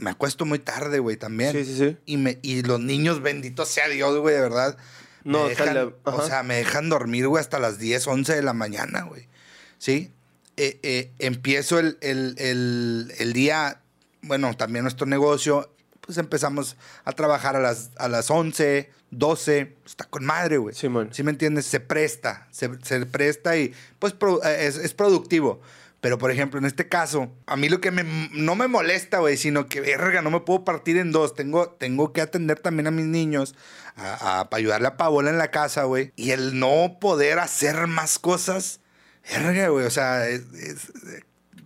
[0.00, 1.52] me acuesto muy tarde, güey, también.
[1.52, 1.96] Sí, sí, sí.
[2.06, 4.76] Y, me, y los niños, bendito sea Dios, güey, de verdad.
[5.24, 8.06] No, me o sea, dejan- la- o sea, me dejan dormir, güey, hasta las 10,
[8.06, 9.28] 11 de la mañana, güey.
[9.78, 10.10] ¿Sí?
[10.56, 13.80] Eh, eh, empiezo el, el- el- el día,
[14.22, 20.04] bueno, también nuestro negocio, pues empezamos a trabajar a las, a las 11, 12, está
[20.04, 20.74] con madre, güey.
[20.74, 21.10] Simón.
[21.12, 21.66] ¿Sí me entiendes?
[21.66, 25.60] Se presta, se, se presta y pues pro- eh, es, es productivo.
[26.00, 29.36] Pero, por ejemplo, en este caso, a mí lo que me, no me molesta, güey,
[29.36, 31.34] sino que, verga, no me puedo partir en dos.
[31.34, 33.54] Tengo, tengo que atender también a mis niños,
[33.96, 36.12] a, a- para ayudarle a Paola en la casa, güey.
[36.16, 38.80] Y el no poder hacer más cosas,
[39.30, 40.92] verga, güey, o sea, es- es-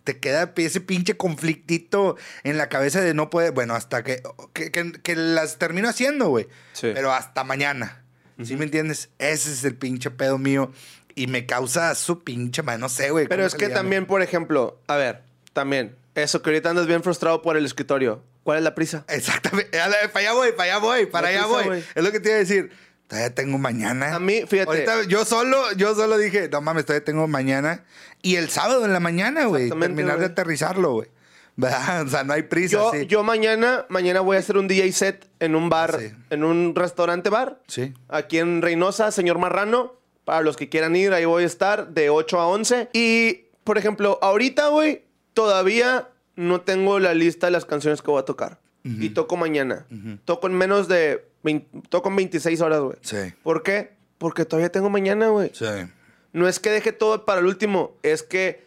[0.03, 4.21] te queda ese pinche conflictito en la cabeza de no poder, bueno, hasta que,
[4.53, 6.49] que, que- que las termino haciendo, güey.
[6.73, 6.91] Sí.
[6.93, 8.01] Pero hasta mañana.
[8.43, 9.11] ¿Sí me entiendes?
[9.21, 10.73] Ese es el pinche pedo mío.
[11.15, 13.27] Y me causa su pinche madre, no sé, güey.
[13.29, 17.03] Pero ¿cómo es que también, por ejemplo, a ver, también, eso que ahorita andas bien
[17.03, 18.23] frustrado por el escritorio.
[18.43, 19.05] ¿Cuál es la prisa?
[19.09, 19.71] Exactamente.
[20.13, 21.65] Para allá voy, para allá voy, para allá voy.
[21.65, 21.85] güey.
[21.95, 22.71] Es lo que te iba a decir.
[23.07, 24.15] Todavía tengo mañana.
[24.15, 24.71] A mí, fíjate.
[24.71, 27.85] Ahorita yo solo, yo solo dije, no mames, todavía tengo mañana.
[28.23, 29.69] Y el sábado en la mañana, güey.
[29.71, 30.31] Terminar de güey.
[30.31, 31.09] aterrizarlo, güey.
[31.57, 32.03] ¿Verdad?
[32.03, 33.07] O sea, no hay prisa, Yo, sí.
[33.07, 36.13] yo mañana, mañana voy a hacer un DJ set en un bar, Sí.
[36.31, 37.95] en un restaurante bar, Sí.
[38.09, 39.95] aquí en Reynosa, señor Marrano.
[40.25, 42.89] Para los que quieran ir, ahí voy a estar de 8 a 11.
[42.93, 45.03] Y, por ejemplo, ahorita, güey,
[45.35, 48.59] todavía no tengo la lista de las canciones que voy a tocar.
[48.85, 49.87] Y toco mañana.
[50.25, 51.27] Toco en menos de...
[51.43, 52.97] 20 toco en 26 horas, güey.
[53.03, 53.17] Sí.
[53.43, 53.93] ¿Por qué?
[54.19, 55.51] Porque todavía tengo mañana, güey.
[55.55, 55.67] Sí.
[56.33, 58.67] No es que deje todo para el último, es que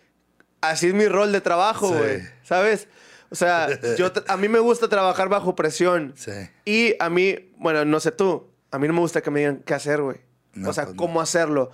[0.61, 1.93] así es mi rol de trabajo, Sí.
[1.97, 2.21] güey.
[2.43, 2.87] ¿Sabes?
[3.29, 6.13] O sea, yo a mí me gusta trabajar bajo presión.
[6.15, 6.31] Sí.
[6.65, 9.63] Y a mí, bueno, no sé tú, a mí no me gusta que me digan
[9.65, 10.17] qué hacer, güey.
[10.57, 11.71] No, o sea, pues cómo hacerlo.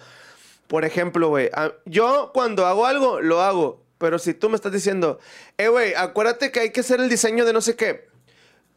[0.68, 1.50] Por ejemplo, güey,
[1.86, 3.84] yo cuando hago algo, lo hago.
[3.98, 5.20] Pero si tú me estás diciendo,
[5.58, 8.08] eh, güey, acuérdate que hay que hacer el diseño de no sé qué.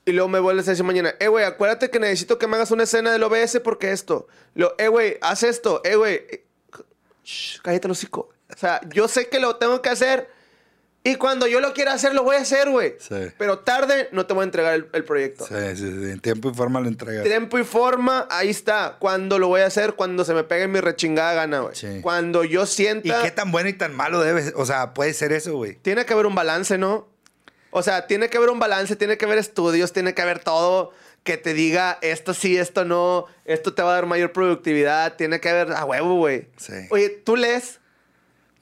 [0.05, 2.71] Y luego me vuelves a decir mañana, eh, güey, acuérdate que necesito que me hagas
[2.71, 4.29] una escena del OBS porque esto.
[4.55, 6.45] Lo, eh, güey, haz esto, eh, güey.
[7.63, 8.29] cállate el hocico.
[8.55, 10.31] O sea, yo sé que lo tengo que hacer.
[11.07, 12.95] Y cuando yo lo quiera hacer, lo voy a hacer, güey.
[12.99, 13.15] Sí.
[13.39, 15.47] Pero tarde no te voy a entregar el, el proyecto.
[15.47, 16.11] Sí, sí, sí.
[16.11, 17.25] En tiempo y forma lo entregas.
[17.25, 18.97] Tiempo y forma, ahí está.
[18.99, 21.77] Cuando lo voy a hacer, cuando se me pegue mi rechingada gana, güey.
[21.77, 22.01] Sí.
[22.03, 23.23] Cuando yo ¿Y sienta.
[23.23, 25.77] qué tan bueno y tan malo debe O sea, puede ser eso, güey.
[25.77, 27.09] Tiene que haber un balance, ¿no?
[27.71, 30.93] O sea, tiene que haber un balance, tiene que haber estudios, tiene que haber todo
[31.23, 35.41] que te diga esto sí, esto no, esto te va a dar mayor productividad, tiene
[35.41, 36.49] que haber a huevo, güey.
[36.57, 36.73] Sí.
[36.91, 37.81] Oye, ¿tú lees?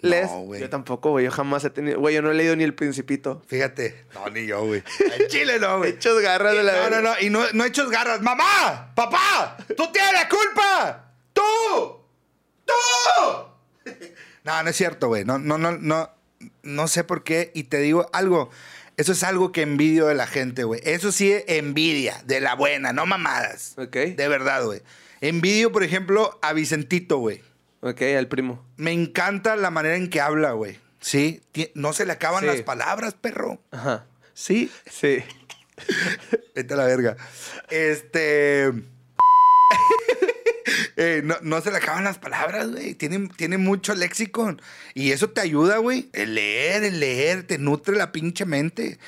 [0.05, 0.31] No, ¿Lees?
[0.31, 0.61] güey.
[0.61, 1.25] Yo tampoco, güey.
[1.25, 1.99] Yo jamás he tenido.
[1.99, 3.43] Güey, yo no he leído ni El Principito.
[3.47, 4.07] Fíjate.
[4.15, 4.83] No, ni yo, güey.
[5.19, 5.91] En Chile no, güey.
[5.93, 7.15] Hechos garras de la No, no, no.
[7.21, 8.21] Y no, no hechos garras.
[8.21, 8.93] ¡Mamá!
[8.95, 9.57] ¡Papá!
[9.77, 11.13] ¡Tú tienes la culpa!
[11.33, 11.43] ¡Tú!
[12.65, 13.91] ¡Tú!
[14.45, 15.25] No, no es cierto, güey.
[15.25, 16.11] No, no, no, no.
[16.63, 17.51] No sé por qué.
[17.55, 18.51] Y te digo algo.
[18.99, 20.83] Eso es algo que envidio de la gente, güey.
[20.85, 22.23] Eso sí, envidia.
[22.27, 23.75] De la buena, no mamadas.
[23.79, 23.97] Ok.
[23.97, 24.83] De verdad, güey.
[25.23, 27.43] Envidio, por ejemplo, a Vicentito, güey.
[27.87, 28.65] Ok, al primo.
[28.77, 30.79] Me encanta la manera en que habla, güey.
[31.01, 31.43] Sí.
[31.75, 32.47] No se le acaban Sí.
[32.47, 33.61] las palabras, perro.
[33.71, 34.07] Ajá.
[34.33, 34.71] Sí.
[34.91, 35.19] Sí.
[36.55, 37.17] Vete a la verga.
[37.71, 38.73] Este.
[40.97, 42.95] Eh, no, no se le acaban las palabras, güey.
[42.95, 44.57] Tiene, tiene mucho léxico.
[44.95, 46.09] Y eso te ayuda, güey.
[46.13, 48.99] El leer, el leer, te nutre la pinche mente.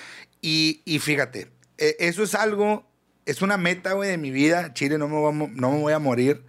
[0.42, 1.48] Y, y fíjate,
[1.78, 2.84] eh, eso es algo,
[3.24, 4.74] es una meta, güey, de mi vida.
[4.74, 6.42] Chile, no me, voy a, mo- no me voy a morir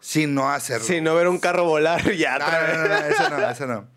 [0.00, 0.84] sin no hacerlo.
[0.86, 2.38] Si no ver un carro volar ya.
[2.38, 3.88] No, no, no, no, eso no, eso no.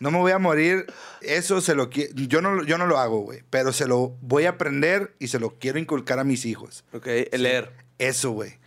[0.00, 0.86] No me voy a morir.
[1.20, 2.12] Eso se lo quiero.
[2.14, 3.42] Yo no, yo no lo hago, güey.
[3.50, 6.84] Pero se lo voy a aprender y se lo quiero inculcar a mis hijos.
[6.92, 7.72] Ok, el leer.
[7.98, 8.58] Eso, güey.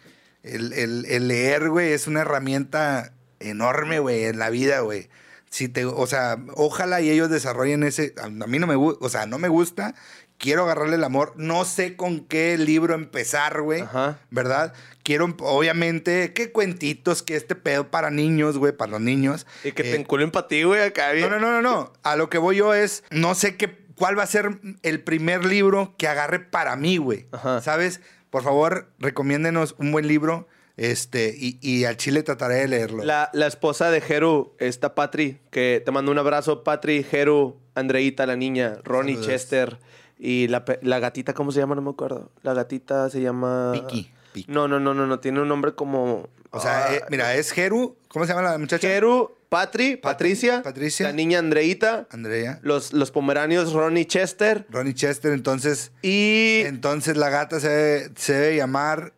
[0.44, 5.10] El, el- el leer, güey, es una herramienta enorme, güey, en la vida, güey.
[5.50, 8.14] Si te, o sea, ojalá y ellos desarrollen ese.
[8.22, 9.96] A mí no me gusta, o sea, no me gusta.
[10.38, 11.34] Quiero agarrarle el amor.
[11.38, 13.82] No sé con qué libro empezar, güey.
[13.82, 14.20] Ajá.
[14.30, 14.74] ¿Verdad?
[15.04, 19.46] Quiero, obviamente, qué cuentitos, que este pedo para niños, güey, para los niños.
[19.64, 21.94] Y que Eh, te enculen para ti, güey, acá no, no, no, no, no.
[22.04, 25.46] A lo que voy yo es, no sé qué, cuál va a ser el primer
[25.46, 27.28] libro que agarre para mí, güey.
[27.32, 27.62] Ajá.
[27.62, 28.02] ¿Sabes?
[28.30, 30.48] Por favor, recomiéndenos un buen libro.
[30.76, 33.04] Este, y, y al chile trataré de leerlo.
[33.04, 38.26] La, la esposa de Jeru, esta Patri, que te mando un abrazo, Patri, Jeru, Andreita,
[38.26, 39.32] la niña, Ronnie, Saludos.
[39.32, 39.80] Chester
[40.26, 41.76] y la, la gatita, ¿cómo se llama?
[41.76, 42.32] No me acuerdo.
[42.44, 43.74] La gatita se llama...
[43.74, 44.50] Vicky, Vicky.
[44.50, 46.30] No, no, no, no, no, tiene un nombre como...
[46.52, 47.98] O sea, Ah, eh, mira, es Jeru.
[48.08, 48.88] ¿Cómo se llama la muchacha?
[48.88, 51.08] Jeru, Patri, Patricia, Patricia.
[51.08, 52.60] la niña Andreita, Andrea.
[52.62, 55.34] los, los pomeranios Ronnie, Chester Ronnie Chester.
[55.34, 56.62] Entonces, y...
[56.68, 59.12] entonces la gata se debe, se debe llamar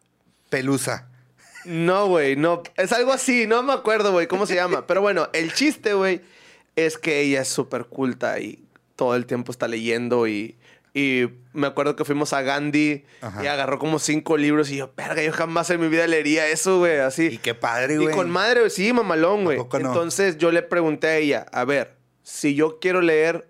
[0.49, 1.07] Pelusa.
[1.65, 2.63] No, güey, no.
[2.77, 4.87] Es algo así, no me acuerdo, güey, cómo se llama.
[4.87, 6.21] Pero bueno, el chiste, güey,
[6.75, 10.55] es que ella es súper culta y todo el tiempo está leyendo y...
[10.97, 13.43] Y me acuerdo que fuimos a Gandhi Ajá.
[13.43, 16.79] y agarró como cinco libros y yo, verga, yo jamás en mi vida leería eso,
[16.79, 17.25] güey, así.
[17.25, 18.15] Y qué padre, Y güey.
[18.15, 19.57] con madre, sí, mamalón, güey.
[19.57, 19.67] no?
[19.73, 23.45] Entonces yo le pregunté a ella, a ver, si yo quiero leer,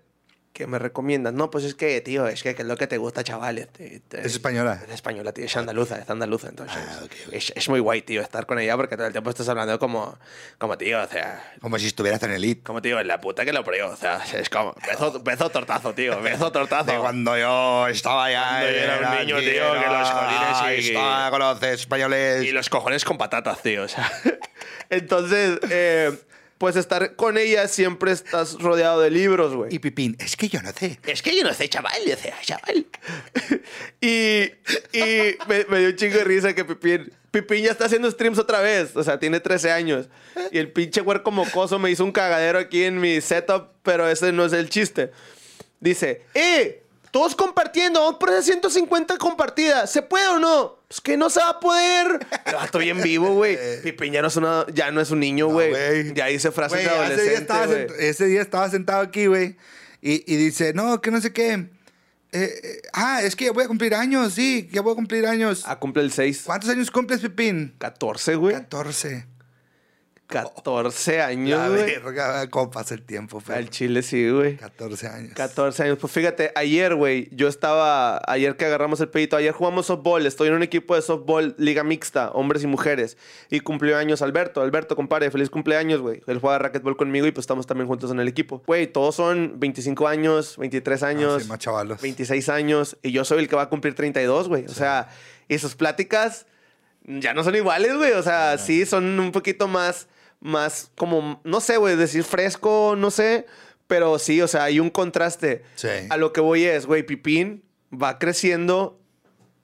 [0.56, 1.34] ¿qué me recomiendas?
[1.34, 3.68] No, pues es que, tío, es que, ¿qué es lo que te gusta, chavales?
[3.68, 4.80] Te- te- Es española.
[4.88, 6.78] Es española, tío, es andaluza, es andaluza, entonces.
[6.78, 7.00] Ah.
[7.30, 10.18] Es, es muy guay, tío, estar con ella porque todo el tiempo estás hablando como,
[10.56, 12.62] como tío, o sea, Como si estuvieras en Elite.
[12.62, 15.92] como tío, en la puta que lo parió, o sea, es como, beso, beso tortazo,
[15.92, 16.84] tío, beso tortazo.
[16.92, 18.48] De cuando yo estaba ya.
[18.60, 22.44] Cuando yo era un niño, tío, que los jolines y- Estaba con los españoles.
[22.44, 23.82] Y los cojones con patatas, tío.
[23.84, 24.10] O sea.
[24.90, 26.12] Entonces, eh,
[26.58, 29.74] pues estar con ella siempre estás rodeado de libros, güey.
[29.74, 30.98] Y Pipín, es que yo no sé.
[31.06, 32.86] es que yo no sé, chaval, yo sé, chaval.
[34.00, 34.44] y
[34.92, 38.38] y me, me dio un chingo de risa que Pipín, Pipín ya está haciendo streams
[38.38, 38.96] otra vez.
[38.96, 40.08] O sea, tiene 13 años.
[40.50, 44.32] Y el pinche huerco mocoso me hizo un cagadero aquí en mi setup, pero ese
[44.32, 45.12] no es el chiste.
[45.80, 46.82] Dice, ¡eh!
[47.10, 49.90] Todos compartiendo, vamos por esas 150 compartidas.
[49.90, 50.75] ¿Se puede o no?
[50.88, 52.26] Pues que no se va a poder.
[52.64, 53.58] Estoy bien vivo, güey.
[53.82, 56.14] Pipín ya no es, una- ya no es un niño, güey.
[56.14, 59.56] ya dice frases Güey, de ese, día adolescente, ese día estaba sentado aquí, güey.
[60.00, 61.52] Y, y dice, no, que no sé qué.
[62.32, 65.26] Eh, eh, ah, es que ya voy a cumplir años, sí, ya voy a cumplir
[65.26, 65.62] años.
[65.66, 66.42] Ah, cumple el 6.
[66.44, 67.74] ¿Cuántos años cumples, Pipín?
[67.78, 68.54] 14, güey.
[68.54, 69.26] 14.
[70.26, 71.84] 14 años, La güey.
[71.86, 73.68] verga, cómo pasa el tiempo, Al Fer.
[73.70, 74.56] chile sí, güey.
[74.56, 75.32] 14 años.
[75.34, 75.98] 14 años.
[76.00, 80.48] Pues fíjate, ayer, güey, yo estaba, ayer que agarramos el pedito, ayer jugamos softball, estoy
[80.48, 83.16] en un equipo de softball, liga mixta, hombres y mujeres,
[83.50, 84.60] y cumplió años Alberto.
[84.62, 86.22] Alberto, compadre, feliz cumpleaños, güey.
[86.26, 88.62] Él juega racquetball conmigo y pues estamos también juntos en el equipo.
[88.66, 92.00] Güey, todos son 25 años, 23 años, Ah, sí, más chavalos.
[92.02, 94.64] 26 años, y yo soy el que va a cumplir 32, güey.
[94.66, 95.08] O sea,
[95.48, 96.46] y sus pláticas
[97.04, 98.12] ya no son iguales, güey.
[98.12, 100.08] O sea, sí son un poquito más,
[100.40, 103.46] más como, no sé, güey, decir fresco, no sé.
[103.86, 105.62] Pero sí, o sea, hay un contraste.
[105.76, 105.88] Sí.
[106.10, 107.62] A lo que voy es, güey, Pipín
[107.92, 109.00] va creciendo,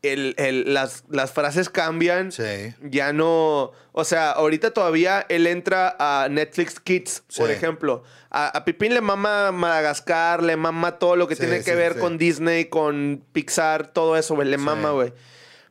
[0.03, 2.31] el, el- las, las frases cambian.
[2.33, 2.75] Sí.
[2.83, 3.73] Ya no.
[3.93, 8.05] O sea, ahorita todavía él entra a Netflix Kids, por ejemplo.
[8.31, 11.99] A, a Pipín le mama Madagascar, le mama todo lo que Sí, tiene que ver
[11.99, 14.49] con Disney, con Pixar, todo eso, güey.
[14.49, 15.12] Le mama, güey.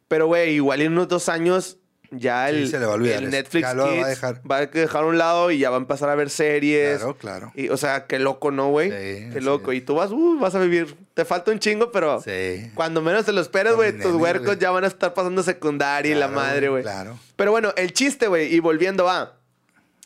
[0.08, 1.78] Pero, güey, igual en unos dos años
[2.12, 3.32] ya Sí, el, se le va a olvidar el eso.
[3.32, 4.41] Netflix Ya lo va a dejar.
[4.49, 6.99] va a dejar a un lado y ya va a empezar a ver series.
[6.99, 7.51] Claro, claro.
[7.55, 8.89] Y, o sea, qué loco, ¿no, güey?
[8.89, 9.74] Sí, qué loco.
[9.74, 10.95] Y tú vas, uh, vas a vivir.
[11.14, 12.22] Te falta un chingo, pero
[12.76, 16.20] cuando menos te lo esperes, güey, tus huercos ya van a estar pasando secundaria y
[16.20, 16.84] la madre, güey.
[16.84, 17.18] Claro.
[17.36, 19.38] Pero bueno, el chiste, güey, y volviendo a.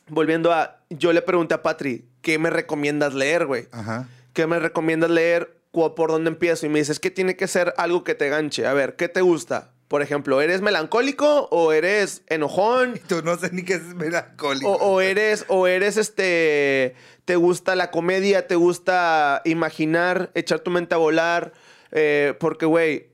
[0.08, 0.78] Volviendo a.
[0.90, 3.68] Yo le pregunté a Patri, ¿qué me recomiendas leer, güey?
[3.72, 4.08] Ajá.
[4.34, 5.58] ¿Qué me recomiendas leer?
[5.72, 6.66] ¿Cu- ¿Por dónde empiezo?
[6.66, 8.66] Y me dices que tiene que ser algo que te ganche.
[8.68, 9.72] A ver, ¿qué te gusta?
[9.88, 13.00] Por ejemplo, ¿eres melancólico o eres enojón?
[13.08, 14.72] Tú no sé ni qué es melancólico.
[14.72, 20.72] O, o eres, o eres este, te gusta la comedia, te gusta imaginar, echar tu
[20.72, 21.54] mente a volar,
[21.92, 23.10] Eh, porque, güey,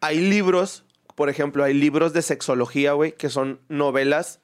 [0.00, 0.84] hay libros,
[1.14, 4.40] por ejemplo, hay libros de sexología, güey, que son novelas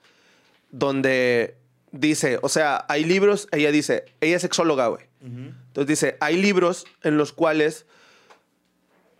[0.70, 1.56] donde
[1.92, 5.04] dice, o sea, hay libros, ella dice, ella es sexóloga, güey.
[5.22, 7.86] Entonces dice, hay libros en los cuales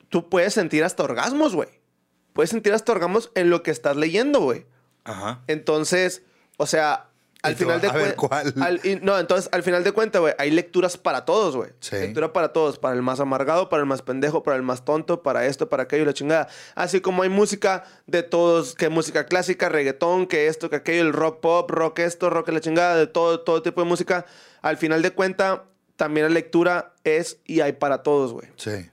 [0.08, 1.68] tú puedes sentir hasta orgasmos, güey.
[2.40, 4.64] Puedes sentir hasta orgasmos en lo que estás leyendo, güey.
[5.04, 5.42] Ajá.
[5.46, 6.22] Entonces,
[6.56, 7.10] o sea,
[7.42, 8.54] al final de cuentas.
[9.02, 11.68] No, entonces, al final de cuentas, güey, hay lecturas para todos, güey.
[11.80, 11.96] Sí.
[11.96, 12.78] Lectura para todos.
[12.78, 15.82] Para el más amargado, para el más pendejo, para el más tonto, para esto, para
[15.82, 16.48] aquello, la chingada.
[16.76, 21.12] Así como hay música de todos, que música clásica, reggaetón, que esto, que aquello, el
[21.12, 24.24] rock pop, rock esto, rock la chingada, de todo, todo tipo de música.
[24.62, 25.60] Al final de cuentas,
[25.96, 28.48] también la lectura es y hay para todos, güey.
[28.56, 28.90] Sí.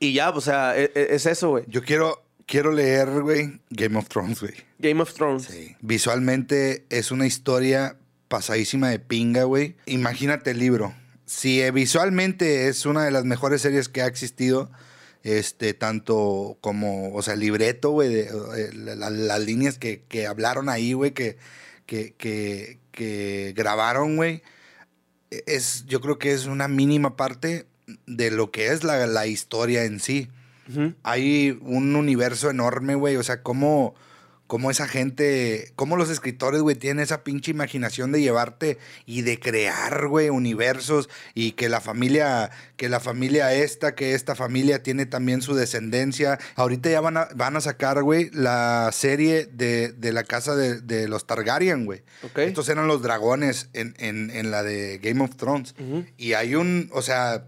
[0.00, 1.62] Y ya, o sea, e- e- es, eso, güey.
[1.68, 4.54] Yo quiero, quiero leer, güey, Game of Thrones, güey.
[4.78, 5.44] Game of Thrones.
[5.44, 5.76] Sí.
[5.80, 7.96] Visualmente es una historia
[8.28, 9.76] pasadísima de pinga, güey.
[9.86, 10.94] Imagínate el libro.
[11.26, 14.70] Si eh, visualmente es una de las mejores series que ha existido,
[15.22, 18.28] este, tanto como, o sea, el libreto, güey, eh,
[18.74, 21.36] la- la- las líneas que, que hablaron ahí, güey, que,
[21.86, 24.42] que, que, que grabaron, güey,
[25.46, 27.66] es, yo creo que es una mínima parte
[28.06, 30.28] de lo que es la, la historia en sí
[31.02, 33.16] Hay un universo enorme, güey.
[33.16, 33.94] O sea, cómo,
[34.46, 39.40] cómo esa gente, cómo los escritores, güey, tienen esa pinche imaginación de llevarte y de
[39.40, 45.06] crear, güey, universos y que la familia, que la familia esta, que esta familia tiene
[45.06, 46.38] también su descendencia.
[46.54, 50.80] Ahorita ya van a, van a sacar, güey, la serie de, de la casa de,
[50.82, 52.02] de los Targaryen, güey.
[52.22, 52.38] Ok.
[52.40, 55.74] Estos eran los dragones en, en- en la de Game of Thrones.
[56.18, 57.46] Y hay un, o sea,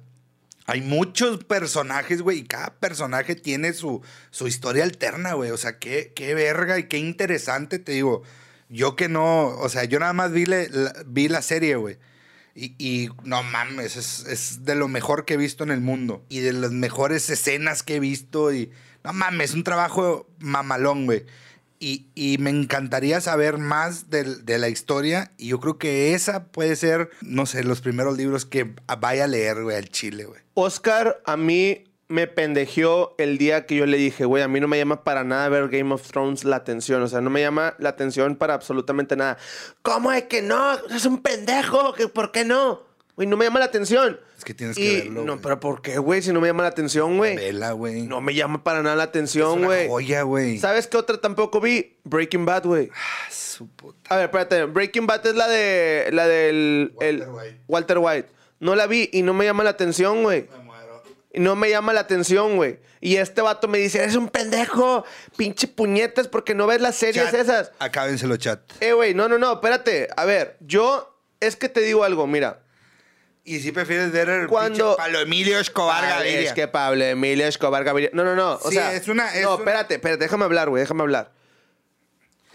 [0.66, 5.50] hay muchos personajes, güey, y cada personaje tiene su, su historia alterna, güey.
[5.50, 8.22] O sea, qué, qué verga y qué interesante, te digo.
[8.70, 11.98] Yo que no, o sea, yo nada más vi, le- la, vi la serie, güey.
[12.54, 16.24] Y, y no mames, es, es de lo mejor que he visto en el mundo.
[16.28, 18.52] Y de las mejores escenas que he visto.
[18.54, 18.70] Y
[19.04, 21.26] no mames, es un trabajo mamalón, güey.
[21.80, 25.32] Y, y me encantaría saber más del- de, la historia.
[25.36, 29.28] Y yo creo que esa puede ser, no sé, los primeros libros que vaya a
[29.28, 30.40] leer, güey, al Chile, güey.
[30.54, 34.68] Oscar a mí me pendejeó el día que yo le dije, güey, a mí no
[34.68, 37.02] me llama para nada ver Game of Thrones la atención.
[37.02, 39.36] O sea, no me llama la atención para absolutamente nada.
[39.82, 40.74] ¿Cómo es que no?
[40.94, 41.92] Es un pendejo.
[41.94, 42.82] ¿que ¿Por qué no?
[43.16, 44.18] Güey, no me llama la atención.
[44.36, 45.22] Es que tienes Y- que verlo.
[45.24, 45.42] No, güey.
[45.42, 46.20] pero ¿por qué, güey?
[46.20, 47.36] Si no me llama la atención, güey.
[47.36, 48.02] Vela, güey.
[48.02, 49.88] No me llama para nada la Es atención, una güey.
[49.88, 50.58] joya, güey.
[50.58, 51.96] ¿Sabes qué otra tampoco vi?
[52.02, 52.90] Breaking Bad, güey.
[52.92, 53.98] Ah, su puta.
[54.12, 54.64] A ver, espérate.
[54.64, 56.08] Breaking Bad es la de.
[56.12, 56.92] La del.
[56.96, 57.60] Walter el- White.
[57.68, 58.28] Walter White.
[58.58, 60.48] No la vi y no me llama la atención, güey.
[60.50, 61.02] Me muero.
[61.32, 62.80] Y no me llama la atención, güey.
[63.00, 65.04] Y este vato me dice, eres un pendejo,
[65.36, 67.72] pinche puñetas, porque no ves las series Chat, esas.
[67.78, 68.60] Acábenselo, chat.
[68.80, 70.08] Eh, güey, no, no, no, espérate.
[70.16, 72.63] A ver, yo es que te digo algo, mira.
[73.46, 76.40] Y si prefieres ver el Cuando- Pablo Emilio Escobar Gaviria.
[76.40, 78.10] Es que Pablo Emilio Escobar Gaviria.
[78.14, 78.54] No, no, no.
[78.54, 81.32] O Sí, sea, es una- es no, una- espérate, espérate, déjame hablar, güey, déjame hablar.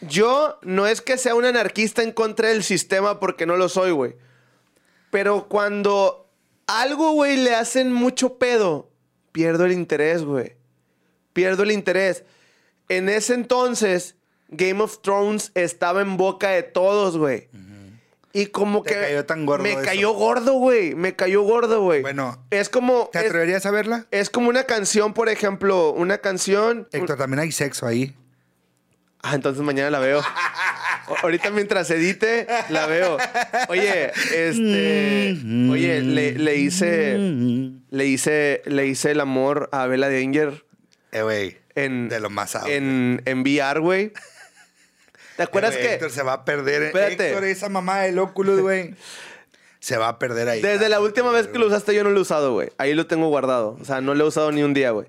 [0.01, 3.91] Yo no es que sea un anarquista en contra del sistema porque no lo soy,
[3.91, 4.15] güey.
[5.11, 6.29] Pero cuando
[6.67, 8.89] algo, güey, le hacen mucho pedo,
[9.31, 10.55] pierdo el interés, güey.
[11.33, 12.23] Pierdo el interés.
[12.87, 14.15] En ese entonces,
[14.47, 17.49] Game of Thrones estaba en boca de todos, güey.
[18.31, 19.81] Y como Te que cayó tan gordo me eso.
[19.83, 20.93] cayó gordo, güey.
[20.93, 22.01] Me cayó gordo, güey.
[22.01, 24.05] Bueno, es como ¿Te es- atreverías a verla?
[24.11, 26.87] es como una canción, por ejemplo, una canción.
[26.91, 28.15] Héctor, también hay sexo ahí.
[29.21, 30.21] Ah, entonces mañana la veo.
[31.23, 33.17] Ahorita mientras edite, la veo.
[33.67, 35.37] Oye, este.
[35.71, 37.17] Oye, le, le hice.
[37.89, 38.61] Le hice.
[38.65, 40.63] Le hice el amor a Bella Danger
[41.11, 41.57] Eh, güey.
[41.75, 42.09] en.
[42.09, 42.69] De lo más alto.
[42.69, 44.13] En, en VR, güey.
[45.39, 46.83] ¿Te acuerdas Eh, que Héctor se va a perder.
[46.83, 47.29] Espérate.
[47.29, 48.93] Héctor, esa mamá del Oculus, güey.
[49.79, 50.61] se va a perder ahí.
[50.61, 52.71] desde la última vez que lo usaste yo no lo he usado, güey?
[52.77, 53.77] Ahí lo tengo guardado.
[53.79, 55.07] O sea, no lo he usado ni un día, güey.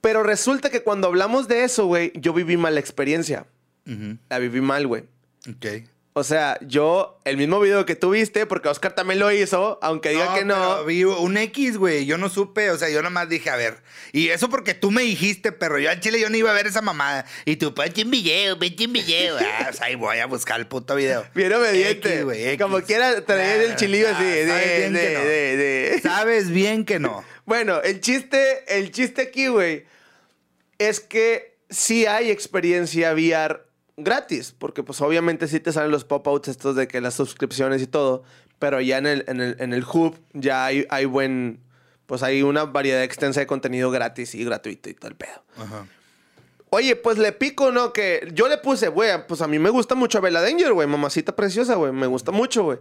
[0.00, 3.46] Pero resulta que cuando hablamos de eso, güey, yo viví mal la experiencia.
[4.28, 5.02] La viví mal, güey.
[5.50, 5.66] Ok.
[6.14, 10.10] O sea, yo, el mismo video que tú viste, porque Oscar también lo hizo, aunque
[10.10, 10.54] diga que no.
[10.54, 12.04] pero vi un X, güey.
[12.04, 13.78] Yo no supe, o sea, yo nomás dije, a ver.
[14.12, 16.66] Y eso porque tú me dijiste, pero yo al chile yo no iba a ver
[16.66, 17.24] esa mamada.
[17.46, 19.38] Y tú, ponte un video, ponte un video.
[19.42, 21.24] Ah, o sea, ahí voy a buscar el puto video.
[21.34, 22.24] Bien obediente.
[22.24, 22.58] Güey.
[22.58, 24.22] Como quiera traer el chilillo así.
[24.24, 25.20] de- sabes bien de- que no.
[25.24, 27.24] de- de- Sabes bien que no.
[27.46, 29.84] Bueno, el chiste, el chiste aquí, güey,
[30.78, 33.62] es que sí hay experiencia VR
[33.96, 37.86] gratis, porque pues obviamente sí te salen los pop-outs estos de que las suscripciones y
[37.86, 38.22] todo,
[38.58, 41.60] pero ya en el, en el, en el hub ya hay, hay buen,
[42.06, 45.44] pues hay una variedad extensa de contenido gratis y gratuito y todo el pedo.
[45.56, 45.86] Ajá.
[46.74, 47.92] Oye, pues le pico, ¿no?
[47.92, 51.36] Que yo le puse, güey, pues a mí me gusta mucho Abela Danger, güey, mamacita
[51.36, 52.78] preciosa, güey, me gusta mucho, güey.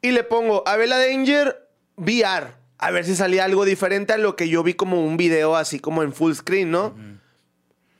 [0.00, 4.48] Y le pongo Abela Danger VR, a ver si salía algo diferente a lo que
[4.48, 6.94] yo vi como un video así como en full screen, ¿no?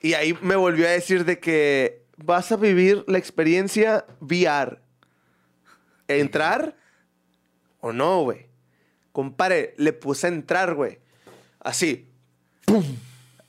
[0.00, 4.80] Y ahí me volvió a decir de que vas a vivir la experiencia VR.
[6.08, 6.76] ¿Entrar
[7.80, 8.46] o no, güey?
[9.12, 10.98] Compare, le puse entrar, güey.
[11.60, 12.08] Así.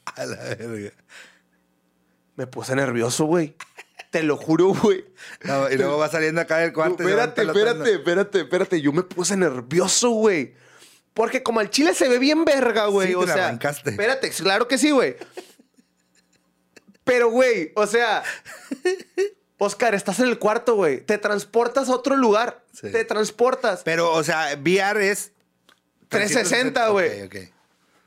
[0.06, 0.92] A la verga.
[2.36, 3.56] Me puse nervioso, güey.
[4.12, 5.06] Te lo juro, güey.
[5.44, 7.04] No, y luego va saliendo acá del cuarto.
[7.04, 8.82] Espérate, espérate, espérate, espérate.
[8.82, 10.54] Yo me puse nervioso, güey.
[11.14, 13.08] Porque como al chile se ve bien verga, güey.
[13.08, 15.16] Sí, te o la sea, espérate, claro que sí, güey.
[17.06, 18.24] Pero, güey, o sea,
[19.58, 21.00] Oscar, estás en el cuarto, güey.
[21.02, 22.64] Te transportas a otro lugar.
[22.74, 22.92] Sí.
[22.92, 23.82] Te transportas.
[23.86, 25.32] Pero, o sea, VR es...
[26.10, 27.22] 360, güey.
[27.24, 27.36] Ok, ok.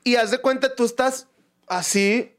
[0.03, 1.27] Y haz de cuenta, tú estás
[1.67, 2.35] así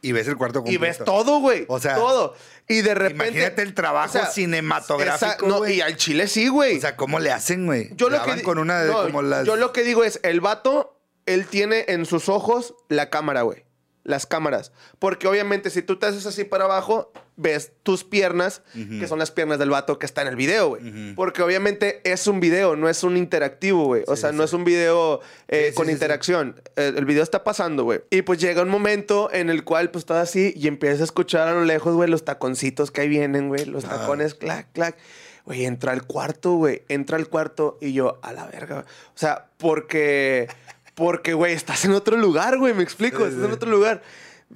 [0.00, 0.80] Y ves el cuarto y completo.
[0.80, 1.64] ves todo, güey.
[1.68, 2.34] O sea, todo.
[2.68, 3.26] Y de repente.
[3.26, 6.78] imagínate el trabajo cinematográfico, esa- no, y al chile sí, güey.
[6.78, 7.90] O sea, ¿cómo le hacen, güey?
[7.96, 9.44] Yo lo que con una de no, como las...
[9.46, 13.64] Yo lo que digo es, el vato, él tiene en sus ojos la cámara, güey.
[14.02, 14.72] Las cámaras.
[14.98, 19.30] Porque obviamente si tú te haces así para abajo, ves tus piernas, que son las
[19.30, 21.14] piernas del vato que está en el video, güey.
[21.14, 24.04] Porque obviamente es un video, no es un interactivo, güey.
[24.06, 26.60] O Sí, sea, no es un video eh, Sí, con interacción.
[26.76, 28.00] El, el video está pasando, güey.
[28.10, 31.48] Y pues llega un momento en el cual pues estás así y empiezas a escuchar
[31.48, 33.66] a lo lejos, güey, los taconcitos que ahí vienen, güey.
[33.66, 33.98] Los Ah.
[34.00, 34.96] tacones, clac, clac.
[35.44, 36.82] Güey, entra al cuarto, güey.
[36.88, 38.84] Entra al cuarto y yo, a la verga.
[39.14, 40.48] O sea, porque,
[41.00, 42.74] porque, güey, estás en otro lugar, güey.
[42.74, 43.46] Me explico, Sí, estás sí.
[43.46, 44.02] en otro lugar.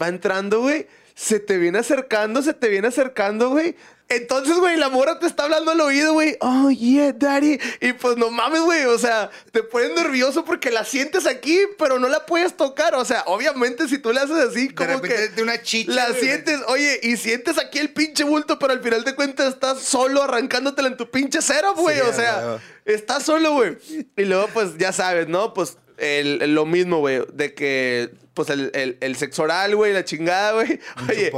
[0.01, 0.87] Va entrando, güey.
[1.17, 3.75] Se te viene acercando, se te viene acercando, güey.
[4.11, 6.37] Entonces, güey, la mora te está hablando al oído, güey.
[6.41, 7.59] Oh, yeah, daddy.
[7.81, 8.85] Y pues no mames, güey.
[8.85, 12.95] O sea, te pones nervioso porque la sientes aquí, pero no la puedes tocar.
[12.97, 15.29] O sea, obviamente, si tú le haces así, De como repente que.
[15.29, 15.91] de una chicha.
[15.93, 16.21] La güey.
[16.21, 20.23] sientes, oye, y sientes aquí el pinche bulto, pero al final de cuentas estás solo
[20.25, 21.97] arrancándotela en tu pinche cero, güey.
[21.97, 23.79] Sí, o sea, estás solo, güey.
[24.17, 25.55] Y luego, pues, ya sabes, ¿no?
[25.55, 30.05] Pues el- lo mismo, güey, de que, pues, el, el- el sexo oral, güey, la
[30.05, 30.81] chingada, güey.
[31.09, 31.31] Oye,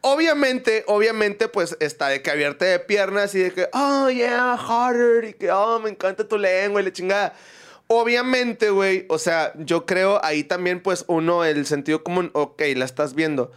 [0.00, 5.24] obviamente, obviamente, pues, está de que abierta de piernas y de que, oh, yeah, harder,
[5.24, 7.34] y que, oh, me encanta tu lengua y la chingada.
[7.88, 12.84] Obviamente, güey, o sea, yo creo ahí también, pues, uno, el sentido común, ok, la
[12.84, 13.52] estás viendo.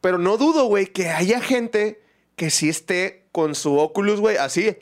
[0.00, 2.00] Pero no dudo, güey, que haya gente
[2.36, 4.76] que sí esté con su Oculus, güey, así.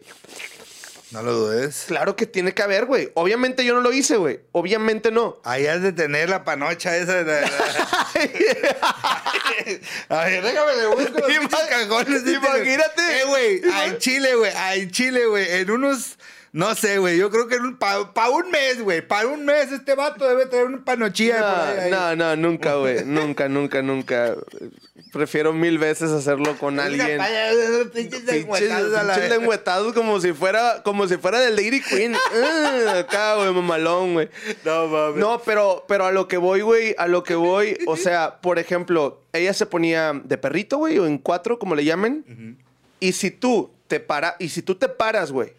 [1.12, 1.84] No lo dudes.
[1.86, 3.10] Claro que tiene que haber, güey.
[3.14, 4.40] Obviamente yo no lo hice, güey.
[4.52, 5.40] Obviamente no.
[5.44, 7.22] Ahí has de tener la panocha esa.
[7.22, 7.44] de
[10.08, 12.22] A ver, déjame le busco los cajones.
[12.26, 13.20] imagínate.
[13.20, 16.18] Eh, güey, a en Chile, güey, a en Chile, güey, en unos...
[16.52, 19.70] No sé, güey, yo creo que en un, para un mes, güey, para un mes
[19.72, 21.36] este vato debe tener una panochilla.
[21.38, 21.90] por ahí, ahí.
[21.90, 23.04] No, no, no, nunca, güey.
[23.04, 24.34] nunca, nunca, nunca.
[25.16, 27.18] Prefiero mil veces hacerlo con alguien.
[27.92, 29.38] Pinches lengüetados a la pinches vez.
[29.38, 32.14] lengüetados como si fuera, como si fuera del Dairy Queen.
[32.34, 34.28] Ah, acá, güey, mamalón, güey.
[34.64, 35.16] No, mames.
[35.16, 38.58] No, pero, pero a lo que voy, güey, a lo que voy, o sea, por
[38.58, 42.58] ejemplo, ella se ponía de perrito, güey, o en cuatro, como le llamen.
[43.00, 45.54] Y si tú te para, y si tú te paras, güey.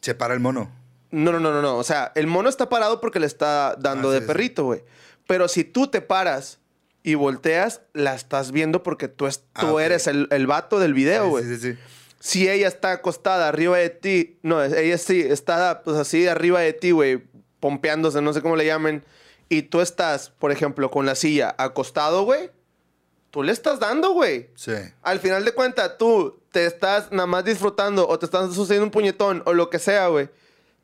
[0.00, 0.70] Se para el mono.
[1.10, 1.76] No, no, no, no, no.
[1.76, 4.82] O sea, el mono está parado porque le está dando Ah, de sí, perrito, güey.
[5.26, 6.58] Pero si tú te paras
[7.02, 10.94] y volteas, la estás viendo porque tú, es- Ah, tú eres el, el vato del
[10.94, 11.44] video, güey.
[11.44, 11.78] Sí, sí, sí.
[12.20, 16.72] Si ella está acostada arriba de ti, no, ella sí está pues así arriba de
[16.72, 17.22] ti, güey,
[17.60, 19.04] pompeándose, no sé cómo le llamen,
[19.48, 22.50] y tú estás, por ejemplo, con la silla acostado, güey,
[23.30, 24.50] tú le estás dando, güey.
[24.56, 24.72] Sí.
[25.02, 28.90] Al final de cuentas, tú te estás nada más disfrutando o te estás sucediendo un
[28.90, 30.28] puñetón o lo que sea, güey.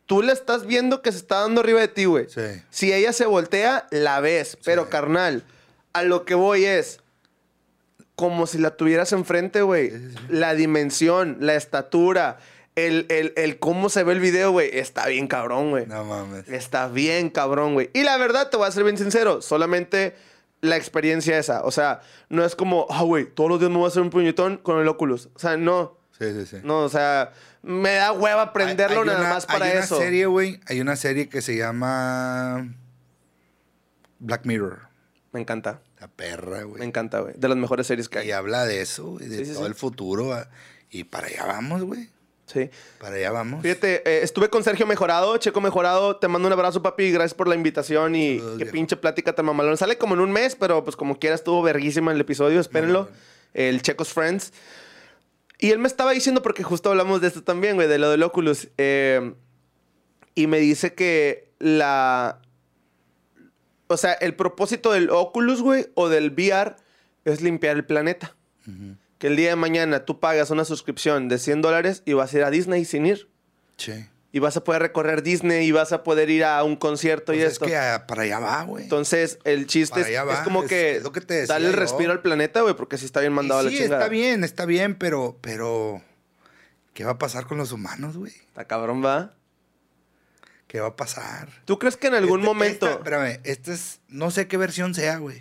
[0.06, 2.26] Tú le estás viendo que se está dando arriba de ti, güey.
[2.28, 2.42] Sí.
[2.70, 4.56] Si ella se voltea, la ves.
[4.64, 5.42] Pero, carnal,
[5.94, 7.00] a lo que voy es
[8.16, 9.90] como si la tuvieras enfrente, güey.
[10.28, 12.38] La dimensión, la estatura,
[12.76, 14.70] el, el, el cómo se ve el video, güey.
[14.78, 15.86] Está bien cabrón, güey.
[15.86, 16.48] No mames.
[16.48, 17.90] Está bien cabrón, güey.
[17.94, 20.14] Y la verdad, te voy a ser bien sincero, solamente
[20.60, 21.64] la experiencia esa.
[21.64, 24.10] O sea, no es como, ah, güey, todos los días me voy a hacer un
[24.10, 25.28] puñetón con el Oculus.
[25.34, 25.98] O sea, no.
[26.18, 26.56] Sí, sí, sí.
[26.62, 27.32] No, o sea,
[27.62, 29.96] me da hueva prenderlo Hay- hay nada una- más para hay eso.
[29.96, 30.60] una serie, güey.
[30.66, 32.68] Hay una serie que se llama
[34.20, 34.88] Black Mirror.
[35.34, 36.82] Me encanta, La perra, me güey.
[36.84, 37.34] encanta, güey.
[37.36, 38.28] De las mejores series que hay.
[38.28, 39.68] Y habla de eso, güey, de Sí, sí, todo sí.
[39.68, 40.32] el futuro.
[40.32, 40.48] ah,
[40.90, 42.08] Y para allá vamos, güey.
[42.46, 42.70] Sí.
[43.00, 43.62] Para allá vamos.
[43.62, 46.16] Fíjate, eh, estuve con Sergio Mejorado, Checo Mejorado.
[46.16, 47.10] Te mando un abrazo, papi.
[47.10, 48.72] Gracias por la invitación y Saludos, qué viejo.
[48.72, 49.76] pinche plática tan mamalón.
[49.76, 52.60] Sale como en un mes, pero pues como quiera estuvo verguísima el episodio.
[52.60, 53.08] Espérenlo.
[53.54, 54.52] El Checos Friends.
[55.58, 58.22] Y él me estaba diciendo, porque justo hablamos de esto también, güey, de lo del
[58.22, 58.68] Oculus.
[58.78, 59.34] eh,
[60.36, 62.40] y me dice que la.
[63.86, 66.76] O sea, el propósito del Oculus, güey, o del VR
[67.24, 68.34] es limpiar el planeta.
[69.18, 72.36] Que el día de mañana tú pagas una suscripción de 100 dólares y vas a
[72.38, 73.28] ir a Disney sin ir.
[73.76, 74.06] Sí.
[74.32, 77.36] Y vas a poder recorrer Disney y vas a poder ir a un concierto y
[77.36, 77.66] Pues es esto.
[77.66, 78.82] que ah, para allá va, güey.
[78.84, 81.74] Entonces, el chiste es, es como es- que, es lo que te decía darle el
[81.74, 84.00] respiro al planeta, güey, porque sí está bien mandado a la sí, chingada.
[84.00, 86.02] está bien, está bien, pero, pero,
[86.94, 88.32] ¿qué va a pasar con los humanos, güey?
[88.32, 89.34] Está cabrón, va.
[90.74, 91.48] ¿Qué va a pasar?
[91.66, 92.86] ¿Tú crees que en algún Este- momento...
[92.88, 95.40] Esta, espérame, esta es, no sé qué versión sea, güey.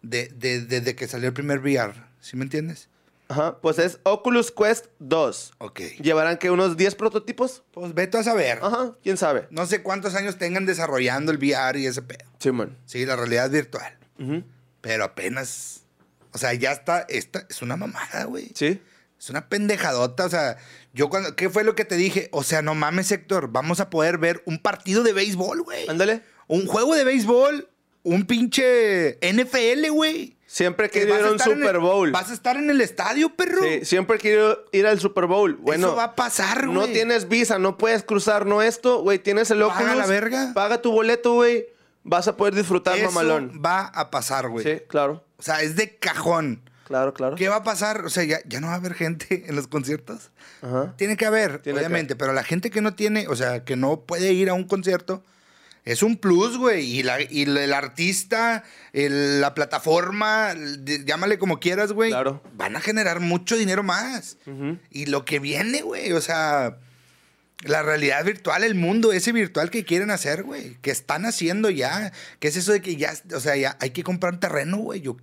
[0.00, 2.88] De, de- desde que salió el primer VR, ¿sí me entiendes?
[3.26, 5.54] Ajá, pues es Oculus Quest 2.
[5.58, 5.80] Ok.
[6.00, 7.64] ¿Llevarán que unos 10 prototipos?
[7.72, 8.60] Pues vete a saber.
[8.62, 9.48] Ajá, quién sabe.
[9.50, 12.30] No sé cuántos años tengan desarrollando el VR y ese pedo.
[12.38, 12.78] Simón.
[12.84, 13.98] Sí, la realidad virtual.
[14.20, 14.44] Ujú.
[14.82, 15.80] Pero apenas.
[16.30, 17.00] O sea, ya está.
[17.08, 18.52] Esta es una mamada, güey.
[18.54, 18.80] Sí.
[19.24, 20.26] Es una pendejadota.
[20.26, 20.58] O sea,
[20.92, 21.34] yo cuando.
[21.34, 22.28] ¿Qué fue lo que te dije?
[22.30, 23.48] O sea, no mames, Héctor.
[23.48, 25.88] Vamos a poder ver un partido de béisbol, güey.
[25.88, 26.20] Ándale.
[26.46, 27.70] Un juego de béisbol.
[28.02, 30.36] Un pinche NFL, güey.
[30.46, 32.12] Siempre vas ir a un el- Super Bowl.
[32.12, 33.62] Vas a estar en el estadio, perro.
[33.62, 35.54] Sí, siempre querido ir al Super Bowl.
[35.54, 36.78] Bueno, Eso va a pasar, güey.
[36.78, 39.18] no tienes visa, no puedes cruzar, no esto, güey.
[39.18, 39.96] Tienes el Paga Oculus.
[39.96, 40.52] la verga.
[40.54, 41.64] Paga tu boleto, güey.
[42.02, 43.58] Vas a poder disfrutar, Eso mamalón.
[43.64, 44.64] va a pasar, güey.
[44.64, 45.24] Sí, claro.
[45.38, 46.63] O sea, es de cajón.
[46.86, 47.36] Claro, claro.
[47.36, 48.04] ¿Qué va a pasar?
[48.04, 50.30] O sea, ya, ya no va a haber gente en los conciertos.
[50.62, 50.94] Ajá.
[50.96, 53.76] Tiene que haber, Tiene que obviamente, pero la gente que no tiene, o sea, que
[53.76, 55.24] no puede ir a un concierto,
[55.84, 56.84] es un plus, güey.
[56.84, 62.10] Y, la, y el artista, el- la plataforma, el- llámale como quieras, güey.
[62.10, 62.42] Claro.
[62.54, 64.38] Van a generar mucho dinero más.
[64.90, 66.78] Y lo que viene, güey, o sea,
[67.64, 72.12] la realidad virtual, el mundo ese virtual que quieren hacer, güey, que están haciendo ya.
[72.38, 75.00] ¿Qué es eso de que ya, o sea, ya hay que comprar terreno, güey?
[75.02, 75.16] Yo,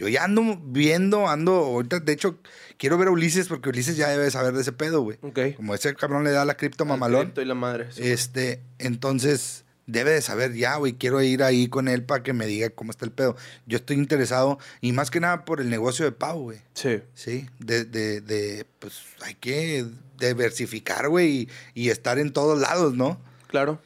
[0.00, 2.38] yo ya ando viendo, ando, ahorita, de hecho,
[2.78, 5.18] quiero ver a Ulises porque Ulises ya debe saber de ese pedo, güey.
[5.20, 5.56] Ok.
[5.56, 7.24] Como ese cabrón le da la cripto mamalón.
[7.24, 7.88] Cripto y la madre.
[7.92, 8.00] sí.
[8.04, 10.94] Este, entonces debe de saber ya, güey.
[10.94, 13.36] Quiero ir ahí con él para que me diga cómo está el pedo.
[13.66, 16.60] Yo estoy interesado y más que nada por el negocio de Pau, güey.
[16.72, 17.02] Sí.
[17.12, 19.84] Sí, de, de, de, pues hay que
[20.18, 23.20] diversificar, güey, y, y estar en todos lados, ¿no?
[23.48, 23.82] Claro.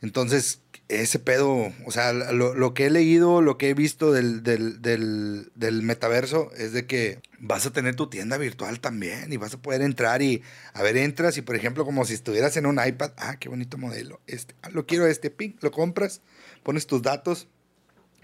[0.00, 0.59] Entonces,
[0.90, 4.82] ese pedo, o sea, lo, lo que he leído, lo que he visto del, del,
[4.82, 9.54] del, del metaverso es de que vas a tener tu tienda virtual también y vas
[9.54, 12.84] a poder entrar y, a ver, entras y, por ejemplo, como si estuvieras en un
[12.84, 16.22] iPad, ah, qué bonito modelo, este, ah, lo quiero este, ping, lo compras,
[16.64, 17.46] pones tus datos,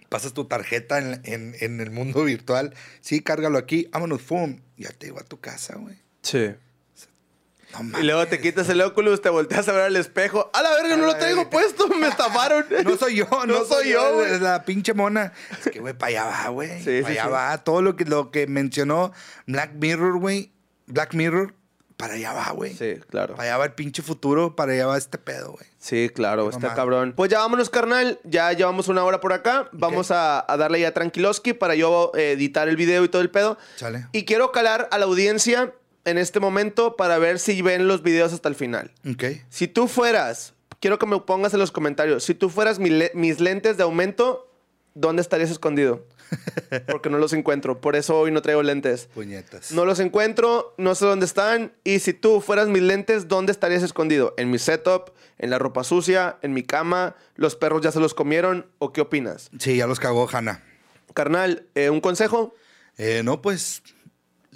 [0.08, 4.90] pasas tu tarjeta en, en, en el mundo virtual, sí, cárgalo aquí, vámonos, fum, ya
[4.90, 6.02] te llevo a tu casa, güey.
[6.22, 6.50] Sí.
[7.82, 10.50] No Y luego te quitas el Oculus, te volteas a ver al espejo.
[10.52, 12.66] A la verga, no lo traigo puesto, me estafaron.
[12.84, 15.32] No soy yo, no, No soy yo, es La pinche mona.
[15.50, 16.82] Es que, güey, para allá va, güey.
[16.82, 17.30] Sí, para allá sí.
[17.30, 17.58] va.
[17.58, 19.12] Todo lo que, lo que mencionó
[19.46, 20.52] Black Mirror, güey.
[20.86, 21.54] Black Mirror,
[21.96, 22.74] para allá va, güey.
[22.74, 23.36] Sí, claro.
[23.36, 25.66] Para allá va el pinche futuro, para allá va este pedo, güey.
[25.78, 27.14] Sí, claro, está cabrón.
[27.16, 28.20] Pues ya vámonos, carnal.
[28.24, 29.68] Ya llevamos una hora por acá.
[29.72, 33.30] Vamos a, a darle ya tranquiloski para yo eh, editar el video y todo el
[33.30, 33.56] pedo.
[33.76, 34.08] Chale.
[34.12, 35.72] Y quiero calar a la audiencia
[36.06, 38.92] en este momento para ver si ven los videos hasta el final.
[39.10, 39.24] Ok.
[39.50, 43.10] Si tú fueras, quiero que me pongas en los comentarios, si tú fueras mi le-
[43.14, 44.50] mis lentes de aumento,
[44.94, 46.06] ¿dónde estarías escondido?
[46.88, 47.80] Porque no los encuentro.
[47.80, 49.08] Por eso hoy no traigo lentes.
[49.14, 49.70] Puñetas.
[49.72, 51.72] No los encuentro, no sé dónde están.
[51.84, 54.34] Y si tú fueras mis lentes, ¿dónde estarías escondido?
[54.36, 55.10] ¿En mi setup?
[55.38, 56.38] ¿En la ropa sucia?
[56.42, 57.14] ¿En mi cama?
[57.36, 58.66] ¿Los perros ya se los comieron?
[58.78, 59.50] ¿O qué opinas?
[59.60, 60.64] Sí, ya los cagó Hanna.
[61.14, 62.54] Carnal, eh, un consejo.
[62.98, 63.82] Eh, no, pues.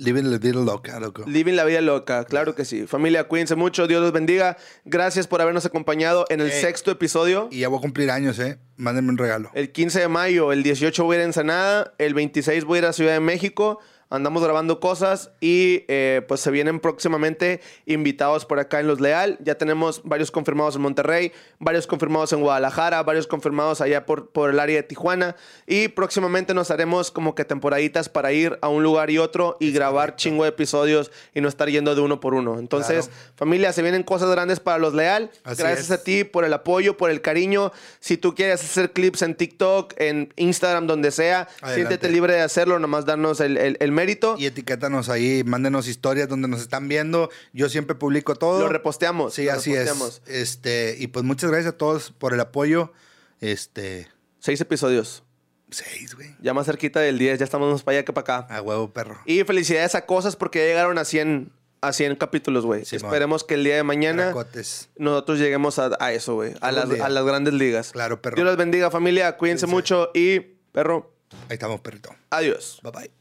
[0.00, 1.24] Living la vida loca, loco.
[1.26, 2.86] Living la vida loca, claro que sí.
[2.86, 4.56] Familia, cuídense mucho, Dios los bendiga.
[4.86, 7.48] Gracias por habernos acompañado en el Eh, sexto episodio.
[7.50, 8.58] Y ya voy a cumplir años, ¿eh?
[8.76, 9.50] Mándenme un regalo.
[9.52, 12.78] El 15 de mayo, el 18 voy a ir a Ensenada, el 26 voy a
[12.78, 13.78] ir a Ciudad de México.
[14.10, 19.38] Andamos grabando cosas y eh, pues se vienen próximamente invitados por acá en Los Leal.
[19.40, 24.50] Ya tenemos varios confirmados en Monterrey, varios confirmados en Guadalajara, varios confirmados allá por, por
[24.50, 25.36] el área de Tijuana.
[25.66, 29.70] Y próximamente nos haremos como que temporaditas para ir a un lugar y otro y
[29.72, 32.58] grabar chingo de episodios y no estar yendo de uno por uno.
[32.58, 33.22] Entonces, Claro.
[33.36, 35.30] familia, se vienen cosas grandes para Los Leal.
[35.44, 35.90] Así Gracias es.
[35.92, 37.70] a ti por el apoyo, por el cariño.
[38.00, 41.74] Si tú quieres hacer clips en TikTok, en Instagram, donde sea, Adelante.
[41.74, 44.36] siéntete libre de hacerlo, nomás darnos el, el- el mérito.
[44.38, 47.30] Y etiquétanos ahí, mándenos historias donde nos están viendo.
[47.52, 48.60] Yo siempre publico todo.
[48.60, 49.34] Lo reposteamos.
[49.34, 50.22] Sí, lo así reposteamos.
[50.26, 50.34] es.
[50.42, 52.92] Este, y pues muchas gracias a todos por el apoyo.
[53.40, 55.22] Este, Seis episodios.
[55.70, 56.34] seis, güey.
[56.42, 58.54] Ya más cerquita del 10, ya estamos más para allá que para acá.
[58.54, 59.20] A huevo, perro.
[59.26, 62.82] Y felicidades a cosas porque ya llegaron a 100, a 100 capítulos, güey.
[62.90, 64.88] Esperemos que el día de mañana Caracotes.
[64.96, 66.54] nosotros lleguemos a, a eso, güey.
[66.60, 67.92] A las, a las grandes ligas.
[67.92, 68.34] Claro, perro.
[68.36, 69.36] Dios los bendiga, familia.
[69.36, 69.94] Cuídense Cuídense.
[69.94, 70.40] mucho y,
[70.72, 71.14] perro,
[71.48, 72.14] Ahí estamos, perrito.
[72.30, 72.80] adiós.
[72.82, 73.19] Bye bye.